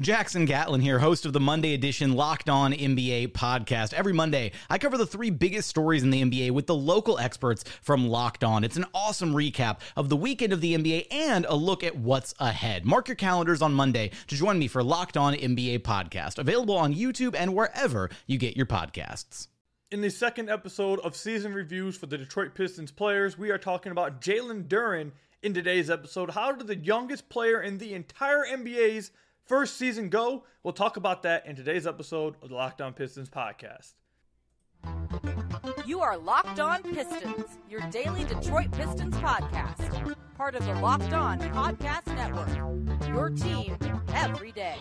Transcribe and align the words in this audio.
Jackson 0.00 0.46
Gatlin 0.46 0.80
here, 0.80 0.98
host 0.98 1.26
of 1.26 1.34
the 1.34 1.40
Monday 1.40 1.74
edition 1.74 2.14
Locked 2.14 2.48
On 2.48 2.72
NBA 2.72 3.32
podcast. 3.32 3.92
Every 3.92 4.14
Monday, 4.14 4.52
I 4.70 4.78
cover 4.78 4.96
the 4.96 5.04
three 5.04 5.28
biggest 5.28 5.68
stories 5.68 6.02
in 6.02 6.08
the 6.08 6.22
NBA 6.22 6.52
with 6.52 6.66
the 6.66 6.74
local 6.74 7.18
experts 7.18 7.64
from 7.82 8.08
Locked 8.08 8.42
On. 8.42 8.64
It's 8.64 8.78
an 8.78 8.86
awesome 8.94 9.34
recap 9.34 9.80
of 9.98 10.08
the 10.08 10.16
weekend 10.16 10.54
of 10.54 10.62
the 10.62 10.74
NBA 10.74 11.08
and 11.10 11.44
a 11.44 11.54
look 11.54 11.84
at 11.84 11.98
what's 11.98 12.34
ahead. 12.38 12.86
Mark 12.86 13.08
your 13.08 13.14
calendars 13.14 13.60
on 13.60 13.74
Monday 13.74 14.10
to 14.28 14.34
join 14.34 14.58
me 14.58 14.68
for 14.68 14.82
Locked 14.82 15.18
On 15.18 15.34
NBA 15.34 15.80
podcast, 15.80 16.38
available 16.38 16.78
on 16.78 16.94
YouTube 16.94 17.36
and 17.36 17.54
wherever 17.54 18.08
you 18.26 18.38
get 18.38 18.56
your 18.56 18.64
podcasts. 18.64 19.48
In 19.90 20.00
the 20.00 20.10
second 20.10 20.48
episode 20.48 20.98
of 21.00 21.14
season 21.14 21.52
reviews 21.52 21.98
for 21.98 22.06
the 22.06 22.16
Detroit 22.16 22.54
Pistons 22.54 22.90
players, 22.90 23.36
we 23.36 23.50
are 23.50 23.58
talking 23.58 23.92
about 23.92 24.22
Jalen 24.22 24.66
Duren 24.66 25.10
in 25.42 25.52
today's 25.52 25.90
episode. 25.90 26.30
How 26.30 26.52
did 26.52 26.68
the 26.68 26.76
youngest 26.76 27.28
player 27.28 27.60
in 27.60 27.76
the 27.76 27.92
entire 27.92 28.46
NBA's 28.46 29.10
first 29.50 29.76
season 29.76 30.08
go? 30.08 30.44
We'll 30.62 30.72
talk 30.72 30.96
about 30.96 31.24
that 31.24 31.44
in 31.44 31.56
today's 31.56 31.84
episode 31.84 32.36
of 32.40 32.50
the 32.50 32.54
Locked 32.54 32.80
On 32.80 32.92
Pistons 32.92 33.28
podcast. 33.28 33.94
You 35.84 35.98
are 35.98 36.16
Locked 36.16 36.60
On 36.60 36.80
Pistons, 36.84 37.58
your 37.68 37.80
daily 37.90 38.22
Detroit 38.22 38.70
Pistons 38.70 39.16
podcast. 39.16 40.14
Part 40.36 40.54
of 40.54 40.64
the 40.64 40.74
Locked 40.74 41.12
On 41.12 41.40
Podcast 41.40 42.06
Network. 42.14 43.08
Your 43.08 43.30
team 43.30 43.76
every 44.14 44.52
day. 44.52 44.76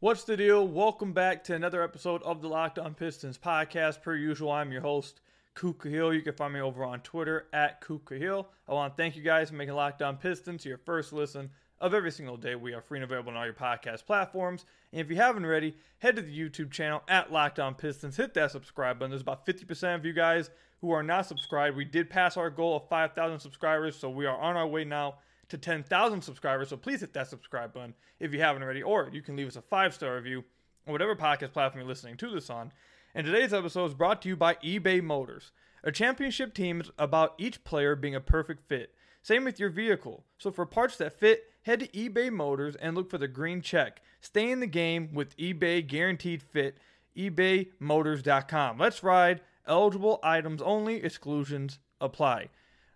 What's 0.00 0.24
the 0.24 0.38
deal? 0.38 0.66
Welcome 0.66 1.12
back 1.12 1.44
to 1.44 1.54
another 1.54 1.82
episode 1.82 2.22
of 2.22 2.40
the 2.40 2.48
Locked 2.48 2.78
On 2.78 2.94
Pistons 2.94 3.36
podcast. 3.36 4.00
Per 4.00 4.16
usual, 4.16 4.50
I'm 4.50 4.72
your 4.72 4.80
host, 4.80 5.20
Kuka 5.54 5.88
Hill. 5.88 6.14
You 6.14 6.22
can 6.22 6.34
find 6.34 6.54
me 6.54 6.60
over 6.60 6.84
on 6.84 7.00
Twitter 7.00 7.46
at 7.52 7.80
Kuka 7.80 8.14
Hill. 8.14 8.48
I 8.68 8.74
want 8.74 8.96
to 8.96 9.02
thank 9.02 9.16
you 9.16 9.22
guys 9.22 9.50
for 9.50 9.56
making 9.56 9.74
Locked 9.74 10.02
On 10.02 10.16
Pistons 10.16 10.64
your 10.64 10.78
first 10.78 11.12
listen 11.12 11.50
of 11.80 11.94
every 11.94 12.12
single 12.12 12.36
day. 12.36 12.54
We 12.54 12.74
are 12.74 12.80
free 12.80 12.98
and 12.98 13.04
available 13.04 13.32
on 13.32 13.36
all 13.36 13.44
your 13.44 13.54
podcast 13.54 14.06
platforms. 14.06 14.64
And 14.92 15.00
if 15.00 15.10
you 15.10 15.16
haven't 15.16 15.44
already, 15.44 15.74
head 15.98 16.16
to 16.16 16.22
the 16.22 16.38
YouTube 16.38 16.70
channel 16.70 17.02
at 17.08 17.32
Locked 17.32 17.58
On 17.58 17.74
Pistons. 17.74 18.16
Hit 18.16 18.34
that 18.34 18.52
subscribe 18.52 18.98
button. 18.98 19.10
There's 19.10 19.22
about 19.22 19.44
50% 19.44 19.96
of 19.96 20.06
you 20.06 20.12
guys 20.12 20.50
who 20.80 20.90
are 20.90 21.02
not 21.02 21.26
subscribed. 21.26 21.76
We 21.76 21.84
did 21.84 22.08
pass 22.08 22.36
our 22.36 22.50
goal 22.50 22.76
of 22.76 22.88
5,000 22.88 23.38
subscribers, 23.40 23.96
so 23.96 24.10
we 24.10 24.26
are 24.26 24.38
on 24.38 24.56
our 24.56 24.66
way 24.66 24.84
now 24.84 25.16
to 25.48 25.58
10,000 25.58 26.22
subscribers. 26.22 26.68
So 26.68 26.76
please 26.76 27.00
hit 27.00 27.12
that 27.14 27.28
subscribe 27.28 27.74
button 27.74 27.94
if 28.20 28.32
you 28.32 28.40
haven't 28.40 28.62
already, 28.62 28.82
or 28.82 29.10
you 29.12 29.20
can 29.20 29.36
leave 29.36 29.48
us 29.48 29.56
a 29.56 29.62
five 29.62 29.92
star 29.92 30.14
review 30.16 30.44
on 30.86 30.92
whatever 30.92 31.14
podcast 31.14 31.52
platform 31.52 31.80
you're 31.80 31.88
listening 31.88 32.16
to 32.16 32.30
this 32.30 32.48
on. 32.48 32.72
And 33.14 33.26
today's 33.26 33.52
episode 33.52 33.86
is 33.86 33.94
brought 33.94 34.22
to 34.22 34.28
you 34.28 34.36
by 34.36 34.54
eBay 34.56 35.02
Motors. 35.02 35.52
A 35.84 35.92
championship 35.92 36.54
team 36.54 36.80
is 36.80 36.90
about 36.98 37.34
each 37.36 37.62
player 37.62 37.94
being 37.94 38.14
a 38.14 38.20
perfect 38.20 38.66
fit. 38.68 38.94
Same 39.22 39.44
with 39.44 39.60
your 39.60 39.68
vehicle. 39.68 40.24
So 40.38 40.50
for 40.50 40.64
parts 40.64 40.96
that 40.96 41.12
fit, 41.12 41.44
head 41.62 41.80
to 41.80 41.88
eBay 41.88 42.32
Motors 42.32 42.74
and 42.76 42.96
look 42.96 43.10
for 43.10 43.18
the 43.18 43.28
green 43.28 43.60
check. 43.60 44.00
Stay 44.20 44.50
in 44.50 44.60
the 44.60 44.66
game 44.66 45.12
with 45.12 45.36
eBay 45.36 45.86
Guaranteed 45.86 46.42
Fit. 46.42 46.78
ebaymotors.com. 47.16 48.78
Let's 48.78 49.02
ride. 49.02 49.42
Eligible 49.66 50.18
items 50.22 50.62
only. 50.62 51.04
Exclusions 51.04 51.78
apply. 52.00 52.48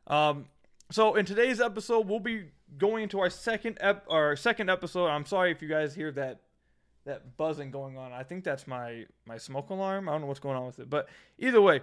Um, 0.06 0.46
so 0.90 1.14
in 1.14 1.26
today's 1.26 1.60
episode, 1.60 2.08
we'll 2.08 2.20
be 2.20 2.46
going 2.78 3.02
into 3.04 3.20
our 3.20 3.30
second 3.30 3.76
ep- 3.80 4.06
our 4.08 4.34
second 4.34 4.70
episode. 4.70 5.08
I'm 5.08 5.26
sorry 5.26 5.50
if 5.50 5.60
you 5.60 5.68
guys 5.68 5.94
hear 5.94 6.10
that 6.12 6.40
that 7.06 7.36
buzzing 7.36 7.70
going 7.70 7.96
on. 7.96 8.12
I 8.12 8.22
think 8.22 8.44
that's 8.44 8.66
my 8.66 9.06
my 9.26 9.38
smoke 9.38 9.70
alarm. 9.70 10.08
I 10.08 10.12
don't 10.12 10.20
know 10.20 10.26
what's 10.26 10.40
going 10.40 10.56
on 10.56 10.66
with 10.66 10.78
it, 10.78 10.90
but 10.90 11.08
either 11.38 11.62
way, 11.62 11.80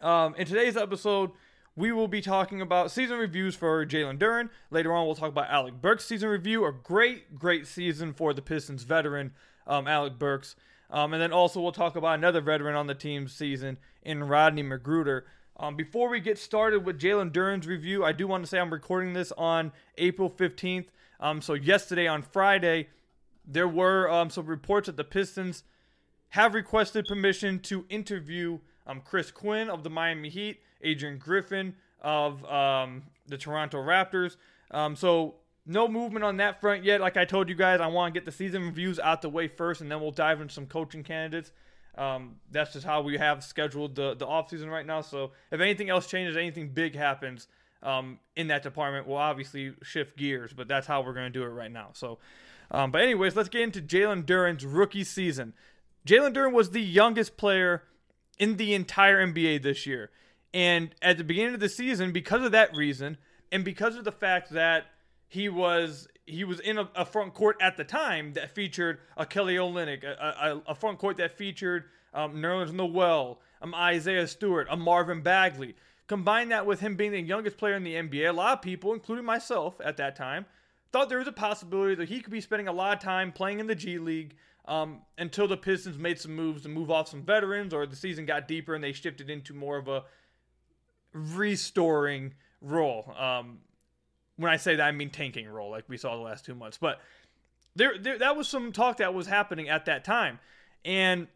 um, 0.00 0.34
in 0.34 0.46
today's 0.46 0.76
episode, 0.76 1.30
we 1.76 1.92
will 1.92 2.08
be 2.08 2.20
talking 2.20 2.60
about 2.60 2.90
season 2.90 3.18
reviews 3.18 3.54
for 3.54 3.86
Jalen 3.86 4.18
Duren. 4.18 4.50
Later 4.70 4.92
on, 4.92 5.06
we'll 5.06 5.14
talk 5.14 5.28
about 5.28 5.48
Alec 5.50 5.80
Burks' 5.80 6.06
season 6.06 6.28
review. 6.28 6.64
A 6.64 6.72
great, 6.72 7.38
great 7.38 7.66
season 7.66 8.12
for 8.12 8.34
the 8.34 8.42
Pistons 8.42 8.82
veteran, 8.82 9.32
um, 9.66 9.86
Alec 9.86 10.18
Burks. 10.18 10.56
Um, 10.90 11.14
and 11.14 11.22
then 11.22 11.32
also, 11.32 11.60
we'll 11.60 11.72
talk 11.72 11.96
about 11.96 12.18
another 12.18 12.40
veteran 12.40 12.74
on 12.74 12.86
the 12.86 12.94
team's 12.94 13.32
season 13.32 13.78
in 14.02 14.24
Rodney 14.24 14.62
McGruder. 14.62 15.22
Um, 15.58 15.76
before 15.76 16.08
we 16.08 16.20
get 16.20 16.38
started 16.38 16.84
with 16.84 16.98
Jalen 16.98 17.32
Duren's 17.32 17.66
review, 17.66 18.04
I 18.04 18.12
do 18.12 18.26
want 18.26 18.44
to 18.44 18.48
say 18.48 18.58
I'm 18.58 18.72
recording 18.72 19.12
this 19.12 19.30
on 19.32 19.72
April 19.96 20.28
15th. 20.28 20.86
Um, 21.20 21.40
so, 21.40 21.54
yesterday 21.54 22.06
on 22.06 22.22
Friday, 22.22 22.88
there 23.46 23.68
were 23.68 24.10
um, 24.10 24.30
some 24.30 24.46
reports 24.46 24.86
that 24.86 24.96
the 24.96 25.04
Pistons 25.04 25.64
have 26.30 26.54
requested 26.54 27.06
permission 27.06 27.58
to 27.60 27.84
interview 27.88 28.58
um, 28.86 29.00
Chris 29.04 29.30
Quinn 29.30 29.68
of 29.68 29.82
the 29.82 29.90
Miami 29.90 30.28
Heat, 30.28 30.60
Adrian 30.82 31.18
Griffin 31.18 31.74
of 32.00 32.44
um, 32.46 33.02
the 33.26 33.36
Toronto 33.36 33.78
Raptors. 33.78 34.36
Um, 34.70 34.96
so 34.96 35.34
no 35.66 35.86
movement 35.86 36.24
on 36.24 36.38
that 36.38 36.60
front 36.60 36.84
yet. 36.84 37.00
Like 37.00 37.16
I 37.16 37.24
told 37.24 37.48
you 37.48 37.54
guys, 37.54 37.80
I 37.80 37.86
want 37.86 38.12
to 38.12 38.18
get 38.18 38.24
the 38.24 38.32
season 38.32 38.64
reviews 38.64 38.98
out 38.98 39.22
the 39.22 39.28
way 39.28 39.48
first, 39.48 39.80
and 39.80 39.90
then 39.90 40.00
we'll 40.00 40.10
dive 40.10 40.40
into 40.40 40.52
some 40.52 40.66
coaching 40.66 41.04
candidates. 41.04 41.52
Um, 41.96 42.36
that's 42.50 42.72
just 42.72 42.86
how 42.86 43.02
we 43.02 43.18
have 43.18 43.44
scheduled 43.44 43.94
the 43.94 44.14
the 44.14 44.26
offseason 44.26 44.70
right 44.70 44.86
now. 44.86 45.02
So 45.02 45.32
if 45.50 45.60
anything 45.60 45.90
else 45.90 46.06
changes, 46.06 46.36
anything 46.36 46.70
big 46.70 46.96
happens 46.96 47.48
um, 47.82 48.18
in 48.36 48.48
that 48.48 48.62
department, 48.62 49.06
we'll 49.06 49.18
obviously 49.18 49.74
shift 49.82 50.16
gears. 50.16 50.52
But 50.52 50.68
that's 50.68 50.86
how 50.86 51.02
we're 51.02 51.12
going 51.12 51.30
to 51.30 51.38
do 51.38 51.44
it 51.44 51.48
right 51.48 51.70
now. 51.70 51.90
So, 51.92 52.18
um, 52.72 52.90
but 52.90 53.02
anyways, 53.02 53.36
let's 53.36 53.50
get 53.50 53.62
into 53.62 53.80
Jalen 53.80 54.24
Duren's 54.24 54.64
rookie 54.64 55.04
season. 55.04 55.52
Jalen 56.06 56.34
Duren 56.34 56.52
was 56.52 56.70
the 56.70 56.82
youngest 56.82 57.36
player 57.36 57.84
in 58.38 58.56
the 58.56 58.74
entire 58.74 59.24
NBA 59.24 59.62
this 59.62 59.86
year. 59.86 60.10
And 60.54 60.94
at 61.00 61.18
the 61.18 61.24
beginning 61.24 61.54
of 61.54 61.60
the 61.60 61.68
season, 61.68 62.12
because 62.12 62.42
of 62.42 62.52
that 62.52 62.74
reason, 62.74 63.18
and 63.52 63.64
because 63.64 63.96
of 63.96 64.04
the 64.04 64.12
fact 64.12 64.50
that 64.50 64.86
he 65.28 65.48
was 65.48 66.08
he 66.26 66.44
was 66.44 66.60
in 66.60 66.78
a, 66.78 66.88
a 66.94 67.04
front 67.04 67.34
court 67.34 67.56
at 67.60 67.76
the 67.76 67.84
time 67.84 68.32
that 68.34 68.50
featured 68.50 68.98
a 69.16 69.26
Kelly 69.26 69.56
Olynyk, 69.56 70.04
a, 70.04 70.62
a, 70.66 70.72
a 70.72 70.74
front 70.74 70.98
court 70.98 71.16
that 71.18 71.36
featured 71.36 71.84
um, 72.14 72.36
Nerlens 72.36 72.72
Noel, 72.72 73.40
um, 73.60 73.74
Isaiah 73.74 74.26
Stewart, 74.26 74.66
a 74.70 74.76
Marvin 74.76 75.22
Bagley. 75.22 75.74
Combine 76.06 76.50
that 76.50 76.66
with 76.66 76.80
him 76.80 76.96
being 76.96 77.12
the 77.12 77.20
youngest 77.20 77.56
player 77.56 77.74
in 77.74 77.84
the 77.84 77.94
NBA, 77.94 78.28
a 78.28 78.32
lot 78.32 78.58
of 78.58 78.62
people, 78.62 78.92
including 78.92 79.24
myself 79.24 79.80
at 79.84 79.96
that 79.96 80.16
time, 80.16 80.46
thought 80.92 81.08
there 81.08 81.18
was 81.18 81.28
a 81.28 81.32
possibility 81.32 81.94
that 81.94 82.08
he 82.08 82.20
could 82.20 82.32
be 82.32 82.40
spending 82.40 82.68
a 82.68 82.72
lot 82.72 82.96
of 82.96 83.02
time 83.02 83.32
playing 83.32 83.60
in 83.60 83.66
the 83.66 83.74
G 83.74 83.98
League 83.98 84.36
um, 84.66 85.00
until 85.18 85.48
the 85.48 85.56
Pistons 85.56 85.98
made 85.98 86.20
some 86.20 86.36
moves 86.36 86.62
to 86.62 86.68
move 86.68 86.90
off 86.90 87.08
some 87.08 87.22
veterans 87.22 87.74
or 87.74 87.86
the 87.86 87.96
season 87.96 88.26
got 88.26 88.46
deeper 88.46 88.74
and 88.74 88.84
they 88.84 88.92
shifted 88.92 89.30
into 89.30 89.54
more 89.54 89.78
of 89.78 89.88
a 89.88 90.04
restoring 91.12 92.34
role. 92.60 93.12
Um, 93.18 93.58
when 94.36 94.52
I 94.52 94.56
say 94.56 94.76
that, 94.76 94.86
I 94.86 94.92
mean 94.92 95.10
tanking 95.10 95.48
role, 95.48 95.70
like 95.70 95.84
we 95.88 95.96
saw 95.96 96.16
the 96.16 96.22
last 96.22 96.44
two 96.44 96.54
months. 96.54 96.78
But 96.78 97.00
there, 97.74 97.98
there, 97.98 98.18
that 98.18 98.36
was 98.36 98.48
some 98.48 98.72
talk 98.72 98.98
that 98.98 99.14
was 99.14 99.26
happening 99.26 99.68
at 99.68 99.86
that 99.86 100.04
time, 100.04 100.38
and 100.84 101.26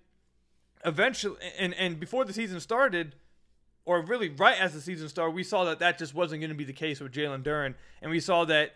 eventually, 0.85 1.37
and 1.59 1.75
and 1.75 1.99
before 1.99 2.25
the 2.25 2.33
season 2.33 2.61
started, 2.61 3.15
or 3.85 4.03
really 4.03 4.29
right 4.29 4.59
as 4.61 4.75
the 4.75 4.81
season 4.81 5.09
started, 5.09 5.35
we 5.35 5.43
saw 5.43 5.65
that 5.65 5.79
that 5.79 5.99
just 5.99 6.15
wasn't 6.15 6.41
going 6.41 6.51
to 6.51 6.57
be 6.57 6.65
the 6.65 6.73
case 6.73 7.01
with 7.01 7.13
Jalen 7.13 7.43
Duren, 7.43 7.75
and 8.03 8.11
we 8.11 8.21
saw 8.21 8.45
that 8.45 8.75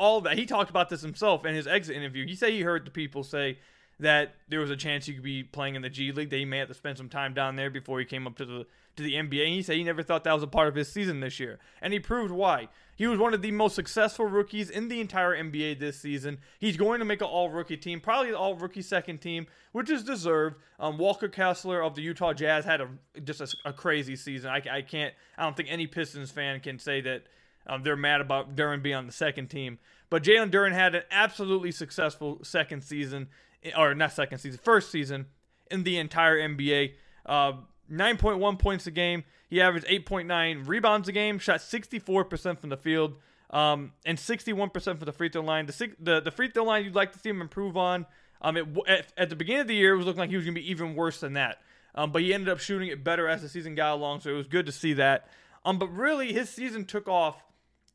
all 0.00 0.22
that. 0.22 0.38
He 0.38 0.46
talked 0.46 0.70
about 0.70 0.88
this 0.88 1.02
himself 1.02 1.44
in 1.44 1.54
his 1.54 1.66
exit 1.66 1.94
interview. 1.94 2.26
He 2.26 2.34
said 2.34 2.50
he 2.50 2.62
heard 2.62 2.86
the 2.86 2.90
people 2.90 3.22
say 3.22 3.58
that 4.00 4.34
there 4.48 4.60
was 4.60 4.70
a 4.70 4.76
chance 4.76 5.04
he 5.04 5.12
could 5.12 5.22
be 5.22 5.42
playing 5.42 5.74
in 5.74 5.82
the 5.82 5.90
G 5.90 6.10
League, 6.10 6.30
that 6.30 6.38
he 6.38 6.46
may 6.46 6.58
have 6.58 6.68
to 6.68 6.74
spend 6.74 6.96
some 6.96 7.10
time 7.10 7.34
down 7.34 7.56
there 7.56 7.68
before 7.68 7.98
he 8.00 8.06
came 8.06 8.26
up 8.26 8.36
to 8.38 8.46
the 8.46 8.66
to 8.96 9.02
the 9.02 9.12
NBA. 9.14 9.44
And 9.44 9.54
he 9.54 9.62
said 9.62 9.76
he 9.76 9.84
never 9.84 10.02
thought 10.02 10.24
that 10.24 10.32
was 10.32 10.42
a 10.42 10.48
part 10.48 10.68
of 10.68 10.74
his 10.74 10.90
season 10.90 11.20
this 11.20 11.38
year. 11.38 11.58
And 11.82 11.92
he 11.92 12.00
proved 12.00 12.32
why. 12.32 12.68
He 12.96 13.06
was 13.06 13.18
one 13.18 13.34
of 13.34 13.42
the 13.42 13.50
most 13.50 13.74
successful 13.74 14.26
rookies 14.26 14.68
in 14.68 14.88
the 14.88 15.00
entire 15.00 15.36
NBA 15.36 15.78
this 15.78 16.00
season. 16.00 16.38
He's 16.58 16.76
going 16.76 16.98
to 16.98 17.04
make 17.04 17.20
an 17.20 17.28
all 17.28 17.50
rookie 17.50 17.76
team, 17.76 18.00
probably 18.00 18.30
an 18.30 18.34
all 18.34 18.56
rookie 18.56 18.82
second 18.82 19.18
team, 19.18 19.46
which 19.72 19.90
is 19.90 20.02
deserved. 20.02 20.56
Um, 20.78 20.98
Walker 20.98 21.28
Kessler 21.28 21.82
of 21.82 21.94
the 21.94 22.02
Utah 22.02 22.32
Jazz 22.32 22.64
had 22.64 22.80
a 22.80 22.88
just 23.22 23.40
a, 23.40 23.54
a 23.66 23.72
crazy 23.72 24.16
season. 24.16 24.50
I, 24.50 24.62
I, 24.70 24.82
can't, 24.82 25.14
I 25.38 25.44
don't 25.44 25.56
think 25.56 25.70
any 25.70 25.86
Pistons 25.86 26.30
fan 26.30 26.60
can 26.60 26.78
say 26.78 27.00
that 27.02 27.24
um, 27.66 27.82
they're 27.82 27.96
mad 27.96 28.20
about 28.20 28.56
Duren 28.56 28.82
being 28.82 28.96
on 28.96 29.06
the 29.06 29.12
second 29.12 29.48
team. 29.48 29.78
But 30.08 30.24
Jalen 30.24 30.50
Duren 30.50 30.72
had 30.72 30.94
an 30.94 31.02
absolutely 31.10 31.70
successful 31.70 32.40
second 32.42 32.82
season, 32.82 33.28
or 33.76 33.94
not 33.94 34.12
second 34.12 34.38
season, 34.38 34.60
first 34.62 34.90
season 34.90 35.26
in 35.70 35.84
the 35.84 35.98
entire 35.98 36.36
NBA. 36.36 36.94
Uh, 37.24 37.52
9.1 37.90 38.58
points 38.58 38.86
a 38.86 38.90
game. 38.90 39.24
He 39.48 39.60
averaged 39.60 39.86
8.9 39.86 40.66
rebounds 40.66 41.08
a 41.08 41.12
game, 41.12 41.38
shot 41.38 41.60
64% 41.60 42.58
from 42.58 42.70
the 42.70 42.76
field, 42.76 43.14
um, 43.50 43.92
and 44.04 44.16
61% 44.16 44.72
from 44.82 44.98
the 44.98 45.12
free 45.12 45.28
throw 45.28 45.42
line. 45.42 45.66
The, 45.66 45.92
the, 45.98 46.20
the 46.20 46.30
free 46.30 46.48
throw 46.48 46.64
line 46.64 46.84
you'd 46.84 46.94
like 46.94 47.12
to 47.12 47.18
see 47.18 47.30
him 47.30 47.40
improve 47.40 47.76
on. 47.76 48.06
Um, 48.42 48.56
it, 48.56 48.66
at, 48.86 49.12
at, 49.16 49.28
the 49.28 49.36
beginning 49.36 49.62
of 49.62 49.68
the 49.68 49.74
year, 49.74 49.94
it 49.94 49.96
was 49.96 50.06
looking 50.06 50.20
like 50.20 50.30
he 50.30 50.36
was 50.36 50.44
going 50.44 50.54
to 50.54 50.60
be 50.60 50.70
even 50.70 50.94
worse 50.94 51.20
than 51.20 51.34
that. 51.34 51.60
Um, 51.94 52.12
but 52.12 52.22
he 52.22 52.32
ended 52.32 52.48
up 52.48 52.60
shooting 52.60 52.88
it 52.88 53.02
better 53.02 53.28
as 53.28 53.42
the 53.42 53.48
season 53.48 53.74
got 53.74 53.94
along, 53.94 54.20
so 54.20 54.30
it 54.30 54.34
was 54.34 54.46
good 54.46 54.66
to 54.66 54.72
see 54.72 54.92
that. 54.94 55.28
Um, 55.64 55.78
but 55.78 55.88
really, 55.88 56.32
his 56.32 56.48
season 56.48 56.84
took 56.84 57.08
off 57.08 57.42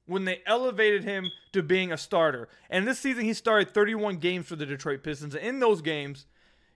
when 0.06 0.26
they 0.26 0.42
elevated 0.46 1.04
him 1.04 1.32
to 1.52 1.64
being 1.64 1.92
a 1.92 1.98
starter. 1.98 2.48
And 2.70 2.88
this 2.88 3.00
season, 3.00 3.26
he 3.26 3.34
started 3.34 3.74
31 3.74 4.18
games 4.18 4.46
for 4.46 4.56
the 4.56 4.66
Detroit 4.66 5.04
Pistons. 5.04 5.36
And 5.36 5.46
in 5.46 5.60
those 5.60 5.82
games, 5.82 6.26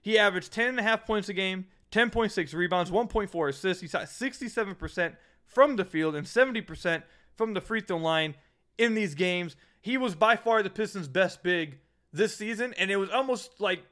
he 0.02 0.18
averaged 0.18 0.52
10.5 0.52 1.04
points 1.04 1.28
a 1.28 1.32
game, 1.32 1.66
10.6 1.92 2.54
rebounds, 2.54 2.90
1.4 2.90 3.48
assists. 3.48 3.80
He 3.80 3.88
shot 3.88 4.04
67% 4.04 5.16
from 5.44 5.76
the 5.76 5.84
field 5.84 6.14
and 6.14 6.26
70% 6.26 7.02
from 7.36 7.54
the 7.54 7.60
free 7.60 7.80
throw 7.80 7.98
line 7.98 8.34
in 8.78 8.94
these 8.94 9.14
games. 9.14 9.56
He 9.80 9.96
was 9.96 10.14
by 10.14 10.36
far 10.36 10.62
the 10.62 10.70
Pistons' 10.70 11.08
best 11.08 11.42
big 11.42 11.78
this 12.12 12.36
season, 12.36 12.74
and 12.78 12.90
it 12.90 12.96
was 12.96 13.10
almost 13.10 13.60
like 13.60 13.82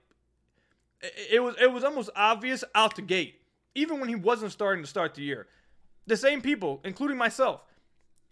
it 1.30 1.42
was 1.42 1.54
it 1.60 1.70
was 1.70 1.84
almost 1.84 2.10
obvious 2.16 2.64
out 2.74 2.96
the 2.96 3.02
gate, 3.02 3.40
even 3.74 4.00
when 4.00 4.08
he 4.08 4.14
wasn't 4.14 4.52
starting 4.52 4.82
to 4.82 4.88
start 4.88 5.14
the 5.14 5.22
year. 5.22 5.46
The 6.06 6.16
same 6.16 6.40
people, 6.40 6.80
including 6.84 7.16
myself, 7.16 7.62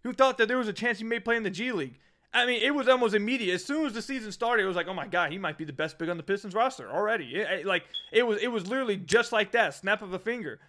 who 0.07 0.13
thought 0.13 0.39
that 0.39 0.47
there 0.47 0.57
was 0.57 0.69
a 0.69 0.73
chance 0.73 0.99
he 0.99 1.05
may 1.05 1.19
play 1.19 1.37
in 1.37 1.43
the 1.43 1.51
G 1.51 1.73
League. 1.73 1.99
I 2.33 2.47
mean, 2.47 2.63
it 2.63 2.73
was 2.73 2.87
almost 2.87 3.15
immediate. 3.15 3.55
As 3.55 3.65
soon 3.65 3.87
as 3.87 3.93
the 3.93 4.01
season 4.01 4.31
started, 4.31 4.63
it 4.63 4.67
was 4.67 4.77
like, 4.77 4.87
oh 4.87 4.95
my 4.95 5.09
god, 5.09 5.33
he 5.33 5.39
might 5.39 5.59
be 5.59 5.65
the 5.65 5.73
best 5.73 5.99
big 5.99 6.09
on 6.09 6.17
the 6.17 6.23
Pistons 6.23 6.55
roster 6.55 6.89
already. 6.89 7.35
It, 7.35 7.61
it, 7.61 7.67
like 7.67 7.85
it 8.13 8.25
was, 8.25 8.41
it 8.41 8.47
was 8.47 8.69
literally 8.69 8.99
just 8.99 9.33
like 9.33 9.51
that, 9.53 9.75
snap 9.75 10.03
of 10.03 10.13
a 10.13 10.19
finger. 10.21 10.61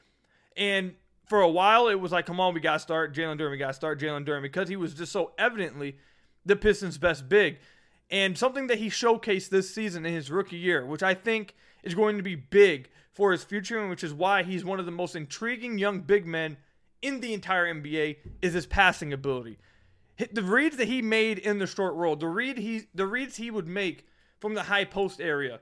And 0.56 0.96
for 1.28 1.42
a 1.42 1.50
while, 1.50 1.88
it 1.88 2.00
was 2.00 2.12
like, 2.12 2.26
come 2.26 2.40
on, 2.40 2.56
we 2.56 2.62
gotta 2.62 2.80
start 2.80 3.14
Jalen 3.14 3.40
Duren, 3.40 3.52
we 3.52 3.58
gotta 3.58 3.74
start 3.74 4.00
Jalen 4.00 4.26
Duren 4.26 4.42
because 4.42 4.70
he 4.70 4.76
was 4.76 4.96
just 4.96 5.12
so 5.12 5.34
evidently 5.38 5.98
the 6.44 6.56
Pistons' 6.56 6.98
best 6.98 7.30
big. 7.30 7.60
And 8.10 8.36
something 8.36 8.66
that 8.68 8.80
he 8.80 8.88
showcased 8.88 9.50
this 9.50 9.72
season 9.72 10.04
in 10.04 10.14
his 10.14 10.32
rookie 10.32 10.58
year, 10.58 10.84
which 10.84 11.04
I 11.04 11.14
think 11.14 11.54
is 11.84 11.94
going 11.94 12.18
to 12.18 12.24
be 12.24 12.36
big 12.36 12.90
for 13.12 13.32
his 13.32 13.44
future, 13.44 13.80
and 13.80 13.92
which 13.92 14.04
is 14.04 14.16
why 14.16 14.42
he's 14.42 14.66
one 14.66 14.80
of 14.80 14.88
the 14.88 14.92
most 14.92 15.16
intriguing 15.16 15.78
young 15.78 16.00
big 16.00 16.26
men 16.26 16.58
in 17.02 17.22
the 17.22 17.34
entire 17.34 17.74
NBA, 17.74 18.18
is 18.42 18.54
his 18.54 18.66
passing 18.66 19.14
ability 19.14 19.58
the 20.32 20.42
reads 20.42 20.78
that 20.78 20.88
he 20.88 21.02
made 21.02 21.38
in 21.38 21.60
the 21.60 21.68
short 21.68 21.94
roll, 21.94 22.16
the 22.16 22.28
read 22.28 22.58
he 22.58 22.84
the 22.94 23.06
reads 23.06 23.38
he 23.38 23.52
would 23.52 23.68
make 23.68 24.08
from 24.40 24.56
the 24.56 24.64
high 24.64 24.86
post 24.86 25.22
area 25.22 25.60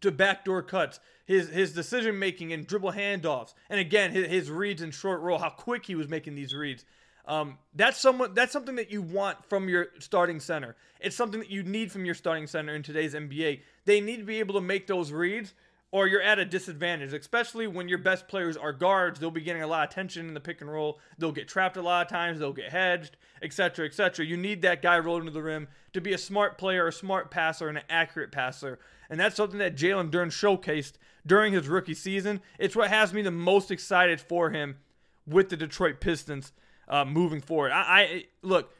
to 0.00 0.10
backdoor 0.10 0.62
cuts, 0.62 1.00
his 1.24 1.48
his 1.48 1.72
decision 1.72 2.18
making 2.18 2.52
and 2.52 2.66
dribble 2.66 2.92
handoffs, 2.92 3.54
and 3.70 3.80
again 3.80 4.10
his, 4.10 4.26
his 4.26 4.50
reads 4.50 4.82
in 4.82 4.90
short 4.90 5.20
roll, 5.20 5.38
how 5.38 5.48
quick 5.48 5.86
he 5.86 5.94
was 5.94 6.08
making 6.08 6.34
these 6.34 6.54
reads. 6.54 6.84
Um, 7.24 7.58
that's 7.74 7.98
someone 7.98 8.34
that's 8.34 8.52
something 8.52 8.76
that 8.76 8.90
you 8.90 9.00
want 9.00 9.44
from 9.46 9.68
your 9.68 9.88
starting 10.00 10.40
center. 10.40 10.76
It's 11.00 11.16
something 11.16 11.40
that 11.40 11.50
you 11.50 11.62
need 11.62 11.90
from 11.90 12.04
your 12.04 12.14
starting 12.14 12.46
center 12.46 12.74
in 12.74 12.82
today's 12.82 13.14
NBA. 13.14 13.60
They 13.84 14.00
need 14.00 14.18
to 14.18 14.24
be 14.24 14.40
able 14.40 14.54
to 14.54 14.60
make 14.60 14.86
those 14.86 15.12
reads 15.12 15.54
or 15.92 16.08
you're 16.08 16.22
at 16.22 16.38
a 16.38 16.44
disadvantage, 16.44 17.12
especially 17.12 17.66
when 17.66 17.86
your 17.86 17.98
best 17.98 18.26
players 18.26 18.56
are 18.56 18.72
guards. 18.72 19.20
They'll 19.20 19.30
be 19.30 19.42
getting 19.42 19.62
a 19.62 19.66
lot 19.66 19.84
of 19.84 19.92
attention 19.92 20.26
in 20.26 20.34
the 20.34 20.40
pick 20.40 20.62
and 20.62 20.72
roll. 20.72 20.98
They'll 21.18 21.32
get 21.32 21.46
trapped 21.46 21.76
a 21.76 21.82
lot 21.82 22.06
of 22.06 22.10
times. 22.10 22.40
They'll 22.40 22.54
get 22.54 22.72
hedged, 22.72 23.16
etc., 23.42 23.86
etc. 23.86 24.24
You 24.24 24.38
need 24.38 24.62
that 24.62 24.80
guy 24.80 24.98
rolling 24.98 25.26
to 25.26 25.30
the 25.30 25.42
rim 25.42 25.68
to 25.92 26.00
be 26.00 26.14
a 26.14 26.18
smart 26.18 26.56
player, 26.56 26.88
a 26.88 26.92
smart 26.92 27.30
passer, 27.30 27.68
and 27.68 27.76
an 27.76 27.84
accurate 27.90 28.32
passer. 28.32 28.78
And 29.10 29.20
that's 29.20 29.36
something 29.36 29.58
that 29.58 29.76
Jalen 29.76 30.10
Duren 30.10 30.28
showcased 30.28 30.94
during 31.26 31.52
his 31.52 31.68
rookie 31.68 31.94
season. 31.94 32.40
It's 32.58 32.74
what 32.74 32.88
has 32.88 33.12
me 33.12 33.20
the 33.20 33.30
most 33.30 33.70
excited 33.70 34.18
for 34.18 34.50
him 34.50 34.78
with 35.26 35.50
the 35.50 35.58
Detroit 35.58 36.00
Pistons 36.00 36.52
uh, 36.88 37.04
moving 37.04 37.42
forward. 37.42 37.70
I, 37.70 37.82
I 37.82 38.24
look, 38.40 38.72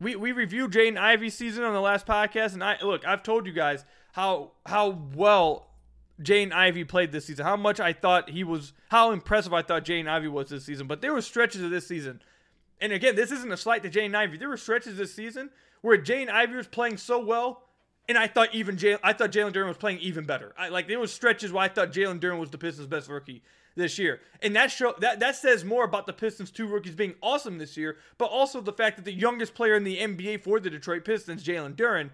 we 0.00 0.14
we 0.14 0.30
reviewed 0.30 0.70
Jaden 0.70 0.96
Ivey's 0.96 1.34
season 1.34 1.64
on 1.64 1.74
the 1.74 1.80
last 1.80 2.06
podcast, 2.06 2.54
and 2.54 2.62
I 2.62 2.76
look, 2.80 3.04
I've 3.04 3.24
told 3.24 3.44
you 3.44 3.52
guys 3.52 3.84
how 4.12 4.52
how 4.66 5.00
well 5.16 5.73
Jaden 6.22 6.52
Ivey 6.52 6.84
played 6.84 7.12
this 7.12 7.26
season, 7.26 7.44
how 7.44 7.56
much 7.56 7.80
I 7.80 7.92
thought 7.92 8.30
he 8.30 8.44
was, 8.44 8.72
how 8.88 9.10
impressive 9.10 9.52
I 9.52 9.62
thought 9.62 9.84
Jaden 9.84 10.08
Ivey 10.08 10.28
was 10.28 10.48
this 10.48 10.64
season. 10.64 10.86
But 10.86 11.00
there 11.00 11.12
were 11.12 11.22
stretches 11.22 11.62
of 11.62 11.70
this 11.70 11.86
season, 11.86 12.22
and 12.80 12.92
again, 12.92 13.16
this 13.16 13.32
isn't 13.32 13.52
a 13.52 13.56
slight 13.56 13.82
to 13.82 13.90
Jaden 13.90 14.14
Ivey. 14.14 14.36
There 14.36 14.48
were 14.48 14.56
stretches 14.56 14.96
this 14.96 15.14
season 15.14 15.50
where 15.80 15.98
Jaden 15.98 16.30
Ivey 16.30 16.54
was 16.54 16.68
playing 16.68 16.98
so 16.98 17.18
well, 17.22 17.64
and 18.08 18.16
I 18.16 18.26
thought 18.26 18.54
even 18.54 18.76
Jalen, 18.76 19.00
I 19.02 19.12
thought 19.12 19.32
Jalen 19.32 19.52
Duren 19.52 19.68
was 19.68 19.76
playing 19.76 19.98
even 19.98 20.24
better. 20.24 20.54
I, 20.56 20.68
like 20.68 20.88
there 20.88 21.00
was 21.00 21.12
stretches 21.12 21.52
where 21.52 21.64
I 21.64 21.68
thought 21.68 21.92
Jalen 21.92 22.20
Duren 22.20 22.38
was 22.38 22.50
the 22.50 22.58
Pistons' 22.58 22.86
best 22.86 23.08
rookie 23.08 23.42
this 23.74 23.98
year, 23.98 24.20
and 24.40 24.54
that 24.54 24.70
show 24.70 24.94
that 25.00 25.20
that 25.20 25.36
says 25.36 25.64
more 25.64 25.84
about 25.84 26.06
the 26.06 26.12
Pistons' 26.12 26.50
two 26.50 26.66
rookies 26.66 26.94
being 26.94 27.14
awesome 27.22 27.58
this 27.58 27.76
year, 27.76 27.96
but 28.18 28.26
also 28.26 28.60
the 28.60 28.72
fact 28.72 28.96
that 28.96 29.04
the 29.04 29.12
youngest 29.12 29.54
player 29.54 29.74
in 29.74 29.84
the 29.84 29.98
NBA 29.98 30.42
for 30.42 30.60
the 30.60 30.70
Detroit 30.70 31.04
Pistons, 31.04 31.42
Jalen 31.42 31.74
Duren, 31.74 32.10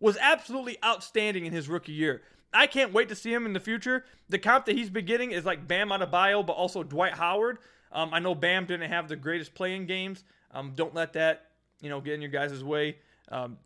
was 0.00 0.16
absolutely 0.20 0.76
outstanding 0.84 1.46
in 1.46 1.52
his 1.52 1.68
rookie 1.68 1.92
year. 1.92 2.22
I 2.54 2.66
can't 2.66 2.92
wait 2.92 3.08
to 3.08 3.14
see 3.14 3.32
him 3.32 3.46
in 3.46 3.52
the 3.52 3.60
future. 3.60 4.04
The 4.28 4.38
comp 4.38 4.66
that 4.66 4.76
he's 4.76 4.90
been 4.90 5.04
getting 5.04 5.32
is 5.32 5.44
like 5.44 5.66
Bam 5.66 5.88
Adebayo, 5.88 6.46
but 6.46 6.52
also 6.52 6.82
Dwight 6.82 7.14
Howard. 7.14 7.58
Um, 7.92 8.14
I 8.14 8.20
know 8.20 8.34
Bam 8.34 8.66
didn't 8.66 8.90
have 8.90 9.08
the 9.08 9.16
greatest 9.16 9.54
playing 9.54 9.86
games. 9.86 10.24
Um, 10.52 10.72
don't 10.74 10.94
let 10.94 11.12
that 11.14 11.50
you 11.80 11.90
know 11.90 12.00
get 12.00 12.14
in 12.14 12.22
your 12.22 12.30
guys' 12.30 12.62
way. 12.62 12.96
Um, 13.30 13.58